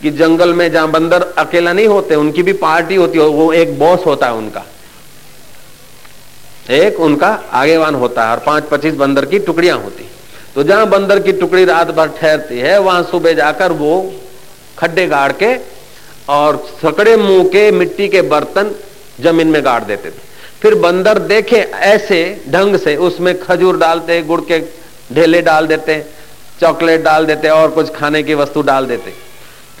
कि 0.02 0.10
जंगल 0.10 0.52
में 0.54 0.70
जहाँ 0.72 0.90
बंदर 0.90 1.22
अकेला 1.38 1.72
नहीं 1.72 1.86
होते, 1.86 2.14
उनकी 2.14 2.42
भी 2.42 2.52
पार्टी 2.52 2.94
होती 2.94 3.18
है 3.18 3.24
वो 3.24 3.52
एक 3.52 3.78
बॉस 3.78 4.06
होता 4.06 4.26
है 4.26 4.34
उनका। 4.34 4.64
एक 6.70 7.00
उनका 7.00 7.28
आगेवान 7.52 7.94
होता 7.94 8.24
है 8.24 8.30
और 8.30 8.42
पाँच 8.46 8.68
पच्चीस 8.70 8.94
बंदर 8.94 9.24
की 9.24 9.38
टुकड़ियाँ 9.40 9.78
होती। 9.78 10.08
तो 10.54 10.62
जहाँ 10.62 10.86
बंदर 10.88 11.20
की 11.20 11.32
टुकड़ी 11.32 11.64
रात 11.64 11.90
भर 11.90 12.08
ठहरती 12.20 12.58
है, 12.58 12.78
वहाँ 12.78 13.02
सुबह 13.02 13.32
जाकर 13.32 13.72
वो 13.74 13.92
खड्डे 14.78 15.06
गाड़ 15.06 15.32
के 15.32 15.54
और 16.28 16.64
सकड़े 16.82 17.16
मुँह 17.18 17.44
के, 17.48 17.70
मिट्टी 17.72 18.08
के 18.08 18.22
बर्तन 18.30 18.74
ज़मीन 19.20 19.48
में 19.48 19.64
गाड़ 19.64 19.82
देते 19.84 20.10
थे। 20.10 20.26
फिर 20.62 20.74
बंदर 20.80 21.18
देखे 21.28 21.56
ऐसे 21.92 22.20
ढंग 22.48 22.76
से, 22.78 22.96
उसमें 22.96 23.38
खजूर 23.40 23.76
डालते, 23.78 24.22
गुड़ 24.22 24.40
के 24.42 24.77
ढेले 25.12 25.42
डाल 25.42 25.66
देते, 25.66 26.04
चॉकलेट 26.60 27.02
डाल 27.02 27.26
देते 27.26 27.48
और 27.48 27.70
कुछ 27.70 27.94
खाने 27.94 28.22
की 28.22 28.34
वस्तु 28.34 28.62
डाल 28.62 28.86
देते। 28.86 29.12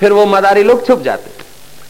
फिर 0.00 0.12
वो 0.12 0.26
मदारी 0.26 0.62
लोग 0.62 0.86
छुप 0.86 1.02
जाते। 1.02 1.30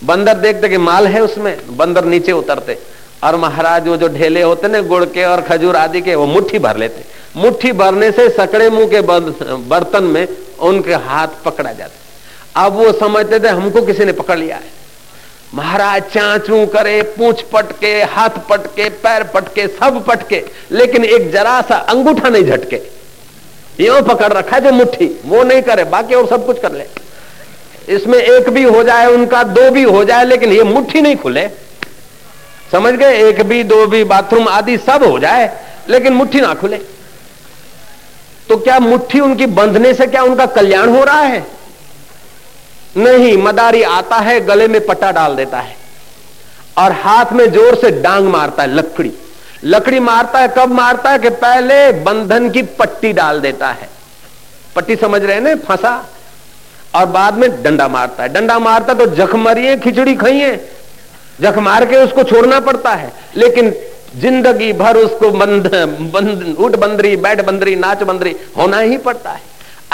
बंदर 0.05 0.35
देखते 0.35 0.69
कि 0.69 0.79
माल 0.79 1.07
है 1.07 1.21
उसमें, 1.21 1.77
बंदर 1.77 2.05
नीचे 2.05 2.33
उतरते। 2.33 2.79
और 3.25 3.37
महाराज 3.37 3.89
वो 3.89 3.97
जो 3.97 4.09
ढेले 4.09 4.43
होते 4.43 4.69
ना, 4.69 4.81
गुड़ 4.81 5.05
के 5.05 5.25
और 5.25 5.41
खजूर 5.41 5.77
आदि 5.77 6.01
के, 6.01 6.15
वो 6.15 6.27
मुट्ठी 6.27 6.59
भर 6.59 6.77
लेते। 6.77 7.05
मुट्ठी 7.37 7.73
भरने 7.73 8.11
से 8.11 8.29
सकड़े 8.29 8.71
मुँह 8.71 8.89
के 8.89 9.01
बर्तन 9.01 10.05
में 10.05 10.29
उनके 10.59 10.95
हाथ 10.95 11.29
पकड़ा 11.45 11.73
जाते। 11.73 12.07
अब 12.57 12.73
वो 12.73 12.93
समझते 12.93 13.41
थे, 13.41 13.49
हमको 13.49 13.83
किसी 13.83 14.05
ने 14.05 14.13
पकड़ 14.13 14.39
लिया 14.39 14.57
है। 14.57 14.77
महाराज 15.55 16.03
चाचू 16.03 16.67
करे, 16.67 17.03
पूछ 17.03 17.43
पटके, 17.43 18.03
हाथ 18.03 18.31
पटके, 18.51 18.89
पैर 18.89 19.23
पटके, 19.25 19.67
सब 19.69 20.05
पटके, 20.05 20.45
लेकिन 20.73 21.05
एक 21.05 21.31
जरा 21.33 21.61
सा 21.63 21.77
अंगूठा 21.77 22.29
नहीं 22.29 22.45
झटके। 22.45 22.98
यो 23.81 24.03
पकड़ 24.03 24.33
रखा 24.33 24.57
है 24.57 24.63
जो 24.63 24.73
मुट्ठी, 24.73 25.21
वो 25.25 25.43
नहीं 25.43 25.63
करे, 25.63 25.85
बाकी 25.85 26.15
और 26.15 26.27
सब 26.27 26.47
कुछ 26.47 26.61
कर 26.61 26.73
ले। 26.73 26.85
इसमें 27.95 28.19
एक 28.19 28.51
भी 28.51 28.63
हो 28.63 28.83
जाए, 28.83 29.07
उनका 29.07 29.43
दो 29.43 29.71
भी 29.71 29.83
हो 29.83 30.05
जाए, 30.05 30.25
लेकिन 30.25 30.53
ये 30.53 30.63
मुट्ठी 30.63 31.01
नहीं 31.01 31.17
खुले। 31.17 31.49
समझ 32.73 32.95
गए? 32.95 33.29
एक 33.29 33.43
भी, 33.43 33.65
दो 33.65 33.87
भी, 33.87 34.05
बाथरूम 34.05 34.49
आदि 34.49 34.79
सब 34.79 35.05
हो 35.05 35.19
जाए, 35.19 35.59
लेकिन 35.89 36.13
मुट्ठी 36.13 36.41
ना 36.41 36.55
खुले। 36.55 36.77
तो 38.49 38.57
क्या 38.57 38.79
मुट्ठी 38.79 39.21
उनकी 39.21 39.47
बंधने 39.47 39.95
से 39.95 40.07
क्या 40.07 40.23
उनका 40.23 40.47
कल्याण 40.47 40.89
हो 40.89 41.05
रहा 41.05 41.21
है? 41.21 41.47
नहीं, 42.97 43.37
मदारी 43.37 43.83
आता 43.83 44.17
है, 44.17 44.41
गले 44.41 44.69
में 44.69 44.87
पट्टा 44.87 45.13
डाल 45.13 45.37
देता 45.37 45.59
है। 45.59 45.77
और 46.79 46.93
हाथ 46.93 47.33
में 47.33 47.53
ज़ोर 47.53 47.75
से 47.75 47.91
डांग 47.91 48.29
मारता 48.29 48.63
है, 48.63 48.75
लकड़ी। 48.75 49.13
लकड़ी 49.65 50.01
मारता 50.01 50.39
है, 50.39 50.49
कब 50.49 50.73
मारता 50.73 51.11
है 51.11 51.19
कि 51.19 51.31
पहले 51.37 51.91
बंधन 52.03 52.49
की 52.51 52.63
पट्टी 52.79 53.13
डाल 53.13 53.41
देता 53.41 53.69
है। 53.71 53.89
पट्टी 54.77 54.97
समझ 54.97 55.23
रहे 55.23 55.41
ना? 55.41 55.55
फंसा। 55.59 56.05
और 56.95 57.07
बाद 57.09 57.39
में 57.39 57.63
डंडा 57.63 57.89
मारता 57.89 58.23
है। 58.23 58.29
डंडा 58.29 58.59
मारता 58.59 58.95
तो 58.95 59.07
जख 59.17 59.35
मरिए 59.37 59.77
खिचड़ी 59.77 60.15
खाइए 60.17 60.57
जख 61.41 61.59
मार 61.59 61.85
के 61.87 61.97
उसको 61.97 62.23
छोड़ना 62.25 62.61
पड़ता 62.61 62.95
है। 62.95 63.13
लेकिन 63.37 63.71
ज़िंदगी 64.17 64.73
भर 64.73 64.97
उसको 64.97 65.31
बंद 65.31 65.67
बंद 66.13 66.57
उठ 66.59 66.77
बंदरी 66.77 67.17
बैठ 67.19 67.45
बंदरी 67.47 67.75
नाच 67.77 68.03
बंदरी 68.03 68.35
होना 68.57 68.79
ही 68.79 68.97
पड़ता 68.99 69.31
है। 69.31 69.41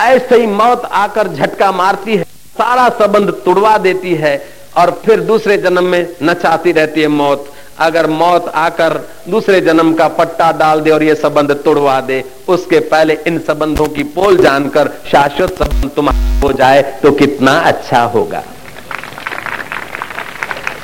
ऐसे 0.06 0.36
ही 0.36 0.46
मौत 0.48 0.84
आकर 0.84 1.28
झटका 1.28 1.70
मारती 1.72 2.16
है, 2.16 2.22
सारा 2.22 2.88
संबंध 2.90 3.30
तुड़वा 3.44 3.76
देती 3.78 4.14
है 4.14 4.36
और 4.76 4.90
फिर 5.04 5.20
दूसरे 5.22 5.56
जन्म 5.58 5.84
में 5.84 6.14
नचाती 6.22 6.72
रहती 6.72 7.00
है 7.00 7.08
मौत। 7.08 7.52
अगर 7.78 8.06
मौत 8.08 8.48
आकर 8.56 8.96
दूसरे 9.28 9.60
जन्म 9.60 9.92
का 9.94 10.08
पट्टा 10.08 10.50
डाल 10.52 10.80
दे 10.80 10.90
और 10.90 11.02
ये 11.02 11.14
संबंध 11.14 11.52
तोड़वा 11.64 12.00
दे, 12.00 12.22
उसके 12.48 12.80
पहले 12.80 13.18
इन 13.26 13.38
संबंधों 13.38 13.86
की 13.88 14.02
पोल 14.14 14.36
जानकर 14.36 14.90
शाश्वत 15.12 15.54
संबंध 15.54 15.90
तुम्हारा 15.90 16.40
हो 16.40 16.52
जाए 16.52 16.82
तो 17.02 17.12
कितना 17.12 17.52
अच्छा 17.62 18.02
होगा। 18.06 18.42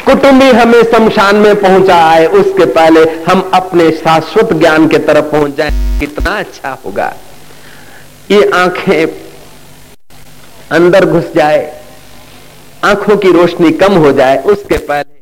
कुटुंबी 0.07 0.49
हमें 0.51 0.83
शमशान 0.83 1.37
में 1.37 1.55
पहुँचा 1.57 1.97
आए, 2.05 2.27
उसके 2.27 2.65
पहले 2.67 3.01
हम 3.25 3.51
अपने 3.55 3.91
शाश्वत 3.93 4.53
ज्ञान 4.55 4.89
के 4.89 4.99
तरफ़ 5.01 5.31
पहुँच 5.33 5.57
जाए, 5.57 5.71
कितना 6.01 6.39
अच्छा 6.39 6.77
होगा। 6.85 7.13
ये 8.31 8.51
आँखें 8.55 9.07
अंदर 10.73 11.05
घुस 11.07 11.33
जाए, 11.35 11.63
आँखों 12.85 13.17
की 13.17 13.33
रोशनी 13.33 13.71
कम 13.79 13.95
हो 13.97 14.13
जाए, 14.13 14.37
उसके 14.45 14.77
पहले 14.77 15.20